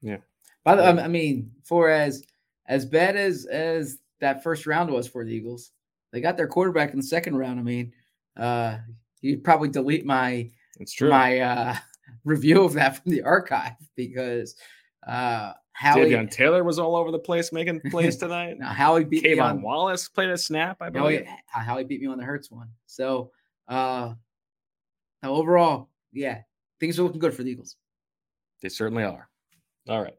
[0.00, 0.20] Yeah.
[0.64, 2.24] By the, I mean, for as
[2.66, 5.72] as bad as as that first round was for the Eagles,
[6.12, 7.60] they got their quarterback in the second round.
[7.60, 7.92] I mean,
[8.36, 8.78] uh,
[9.24, 11.10] you'd probably delete my it's true.
[11.10, 11.74] my uh
[12.24, 14.54] review of that from the archive because
[15.06, 18.58] uh Howie Davion Taylor was all over the place making plays tonight.
[18.58, 21.26] now Howie beat me on Wallace played a snap, I Howie, believe.
[21.46, 22.68] Howie beat me on the Hurts one.
[22.86, 23.30] So
[23.68, 24.14] uh
[25.22, 26.42] now overall, yeah,
[26.80, 27.76] things are looking good for the Eagles.
[28.60, 29.28] They certainly are.
[29.88, 30.14] All right.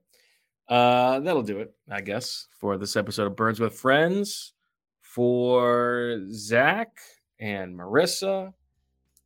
[0.67, 4.53] Uh, that'll do it, I guess, for this episode of Birds with Friends.
[5.01, 6.97] For Zach
[7.39, 8.53] and Marissa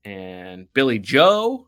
[0.05, 1.67] and Billy Joe,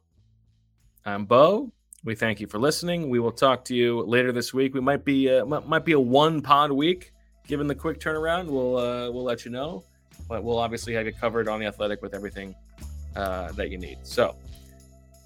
[1.06, 1.72] I'm Bo.
[2.04, 3.10] We thank you for listening.
[3.10, 4.76] We will talk to you later this week.
[4.76, 7.14] We might be uh, might be a one pod week,
[7.48, 8.48] given the quick turnaround.
[8.48, 9.84] We'll uh, we'll let you know,
[10.28, 12.54] but we'll obviously have you covered on the Athletic with everything
[13.16, 14.00] uh, that you need.
[14.04, 14.36] So,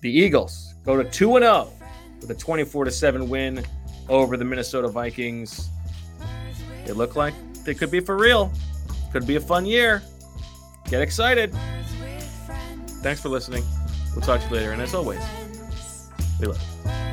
[0.01, 1.69] the Eagles go to two and zero
[2.21, 3.65] with a 24 to 7 win
[4.09, 5.69] over the Minnesota Vikings.
[6.85, 7.33] They look like
[7.63, 8.51] they could be for real.
[9.11, 10.03] Could be a fun year.
[10.89, 11.53] Get excited.
[13.01, 13.63] Thanks for listening.
[14.13, 14.71] We'll talk to you later.
[14.71, 15.21] And as always,
[16.39, 17.04] we love you.